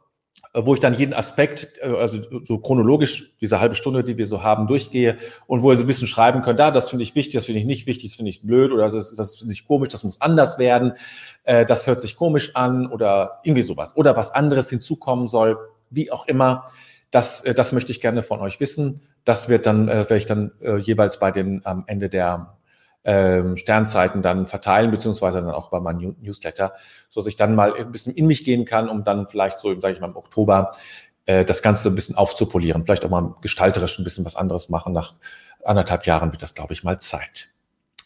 Äh, 0.54 0.66
wo 0.66 0.74
ich 0.74 0.80
dann 0.80 0.94
jeden 0.94 1.14
Aspekt, 1.14 1.80
äh, 1.82 1.88
also 1.88 2.20
so 2.44 2.58
chronologisch 2.58 3.32
diese 3.42 3.60
halbe 3.60 3.76
Stunde, 3.76 4.04
die 4.04 4.18
wir 4.18 4.26
so 4.26 4.44
haben, 4.44 4.68
durchgehe 4.68 5.18
und 5.46 5.62
wo 5.62 5.72
ihr 5.72 5.78
so 5.78 5.84
ein 5.84 5.88
bisschen 5.88 6.08
schreiben 6.08 6.42
könnt, 6.42 6.60
da, 6.60 6.72
das 6.72 6.90
finde 6.90 7.04
ich 7.04 7.16
wichtig, 7.16 7.34
das 7.34 7.46
finde 7.46 7.60
ich 7.60 7.66
nicht 7.66 7.88
wichtig, 7.88 8.12
das 8.12 8.16
finde 8.16 8.30
ich 8.30 8.42
blöd 8.42 8.72
oder 8.72 8.90
das, 8.90 9.12
das 9.12 9.38
finde 9.38 9.54
ich 9.54 9.68
komisch, 9.68 9.90
das 9.90 10.04
muss 10.04 10.22
anders 10.22 10.58
werden, 10.58 10.94
äh, 11.44 11.66
das 11.66 11.88
hört 11.88 12.02
sich 12.02 12.16
komisch 12.16 12.56
an 12.56 12.88
oder 12.88 13.40
irgendwie 13.44 13.62
sowas 13.62 13.96
oder 13.96 14.16
was 14.16 14.32
anderes 14.32 14.70
hinzukommen 14.70 15.28
soll, 15.28 15.58
wie 15.90 16.12
auch 16.12 16.28
immer. 16.28 16.68
Das, 17.12 17.44
das 17.44 17.72
möchte 17.72 17.94
ich 17.94 18.02
gerne 18.02 18.22
von 18.22 18.42
euch 18.42 18.60
wissen. 18.60 19.00
Das 19.24 19.48
wird 19.48 19.66
dann, 19.66 19.88
werde 19.88 20.18
ich 20.18 20.26
dann 20.26 20.52
jeweils 20.82 21.20
bei 21.20 21.32
den 21.32 21.66
am 21.66 21.86
Ende 21.88 22.10
der 22.10 22.58
ähm, 23.04 23.56
Sternzeiten 23.56 24.22
dann 24.22 24.48
verteilen, 24.48 24.92
beziehungsweise 24.92 25.42
dann 25.42 25.52
auch 25.52 25.70
bei 25.70 25.80
meinem 25.80 26.16
Newsletter, 26.20 26.74
so 27.10 27.22
dass 27.22 27.28
ich 27.28 27.38
dann 27.38 27.56
mal 27.56 27.74
ein 27.74 27.92
bisschen 27.92 28.14
in 28.14 28.28
mich 28.28 28.44
gehen 28.44 28.66
kann, 28.66 28.90
um 28.90 29.04
dann 29.04 29.28
vielleicht 29.28 29.60
so, 29.60 29.80
sage 29.80 29.94
ich 29.94 30.02
mal, 30.02 30.08
im 30.08 30.18
Oktober 30.18 30.72
äh, 31.26 31.46
das 31.46 31.62
Ganze 31.62 31.90
ein 31.90 31.96
bisschen 31.96 32.16
aufzupolieren. 32.16 32.84
Vielleicht 32.84 33.06
auch 33.06 33.10
mal 33.10 33.36
gestalterisch 33.42 33.98
ein 33.98 34.04
bisschen 34.04 34.26
was 34.26 34.36
anderes 34.36 34.70
machen. 34.70 34.94
Nach 34.94 35.14
anderthalb 35.64 36.06
Jahren 36.06 36.32
wird 36.32 36.42
das, 36.42 36.56
glaube 36.56 36.74
ich, 36.74 36.84
mal 36.84 37.00
Zeit. 37.00 37.48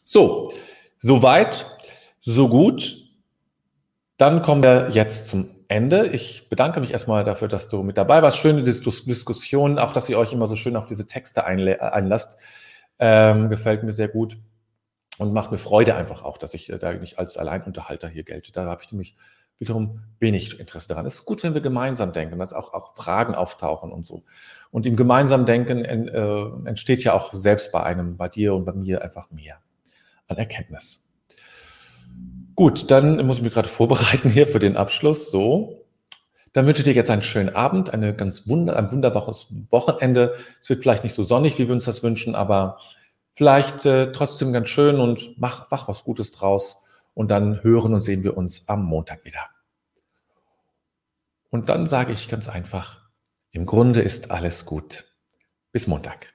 So, 0.06 0.54
soweit, 1.00 1.68
so 2.20 2.50
gut. 2.50 2.98
Dann 4.18 4.44
kommen 4.44 4.62
wir 4.62 4.90
jetzt 4.92 5.30
zum 5.30 5.50
Ende. 5.68 6.08
Ich 6.08 6.48
bedanke 6.50 6.80
mich 6.80 6.92
erstmal 6.92 7.24
dafür, 7.24 7.48
dass 7.48 7.70
du 7.70 7.82
mit 7.82 7.98
dabei 7.98 8.22
warst. 8.22 8.38
Schöne 8.38 8.62
Diskussion, 8.62 9.80
auch 9.80 9.94
dass 9.94 10.10
ihr 10.10 10.20
euch 10.20 10.34
immer 10.34 10.46
so 10.46 10.56
schön 10.56 10.76
auf 10.76 10.86
diese 10.86 11.08
Texte 11.08 11.46
einlasst. 11.46 12.38
Ähm, 13.00 13.50
gefällt 13.50 13.82
mir 13.82 13.94
sehr 13.94 14.10
gut 14.10 14.38
und 15.22 15.34
macht 15.34 15.52
mir 15.52 15.60
Freude 15.60 15.96
einfach 15.96 16.24
auch, 16.24 16.40
dass 16.40 16.56
ich 16.56 16.72
äh, 16.72 16.80
da 16.80 16.94
nicht 16.94 17.20
als 17.20 17.38
Alleinunterhalter 17.38 18.08
hier 18.08 18.24
gelte. 18.24 18.52
Da 18.52 18.66
habe 18.66 18.82
ich 18.82 18.92
nämlich 18.92 19.14
wiederum 19.60 20.02
wenig 20.20 20.60
Interesse 20.60 20.88
daran. 20.88 21.06
Es 21.06 21.14
ist 21.14 21.26
gut, 21.26 21.44
wenn 21.44 21.54
wir 21.54 21.62
gemeinsam 21.62 22.12
denken, 22.12 22.40
dass 22.40 22.54
auch, 22.54 22.74
auch 22.74 22.96
Fragen 22.96 23.36
auftauchen 23.36 23.92
und 23.92 24.04
so. 24.04 24.24
Und 24.72 24.88
im 24.88 24.96
gemeinsamen 24.96 25.46
Denken 25.46 25.86
äh, 25.86 26.68
entsteht 26.68 27.04
ja 27.04 27.14
auch 27.14 27.34
selbst 27.34 27.72
bei 27.72 27.84
einem, 27.84 28.18
bei 28.18 28.30
dir 28.30 28.56
und 28.56 28.66
bei 28.66 28.74
mir 28.74 29.04
einfach 29.04 29.30
mehr 29.30 29.60
an 30.28 30.38
Erkenntnis. 30.38 31.08
Gut, 32.56 32.90
dann 32.90 33.24
muss 33.28 33.38
ich 33.38 33.44
mich 33.44 33.54
gerade 33.54 33.70
vorbereiten 33.70 34.28
hier 34.32 34.48
für 34.48 34.58
den 34.58 34.76
Abschluss. 34.76 35.30
So. 35.30 35.86
Dann 36.52 36.66
wünsche 36.66 36.82
ich 36.82 36.86
dir 36.86 36.96
jetzt 36.96 37.12
einen 37.12 37.22
schönen 37.22 37.50
Abend, 37.50 37.94
eine 37.94 38.16
ganz 38.16 38.48
wunder, 38.48 38.76
ein 38.76 38.92
wunderbares 38.92 39.54
Wochenende. 39.70 40.34
Es 40.60 40.68
wird 40.68 40.82
vielleicht 40.82 41.04
nicht 41.04 41.14
so 41.14 41.22
sonnig, 41.22 41.60
wie 41.60 41.68
wir 41.68 41.74
uns 41.74 41.86
das 41.86 42.02
wünschen, 42.02 42.34
aber 42.34 42.80
vielleicht 43.34 43.86
äh, 43.86 44.12
trotzdem 44.12 44.54
ganz 44.54 44.70
schön 44.70 45.00
und 45.00 45.36
mach, 45.38 45.70
mach 45.72 45.88
was 45.88 46.04
Gutes 46.04 46.32
draus. 46.32 46.82
Und 47.14 47.30
dann 47.30 47.62
hören 47.62 47.94
und 47.94 48.02
sehen 48.02 48.24
wir 48.24 48.38
uns 48.38 48.70
am 48.70 48.86
Montag 48.86 49.26
wieder. 49.26 49.50
Und 51.50 51.68
dann 51.68 51.86
sage 51.86 52.14
ich 52.14 52.30
ganz 52.30 52.48
einfach, 52.48 53.02
im 53.52 53.66
Grunde 53.66 54.02
ist 54.02 54.32
alles 54.32 54.66
gut. 54.66 55.06
Bis 55.74 55.88
Montag. 55.88 56.34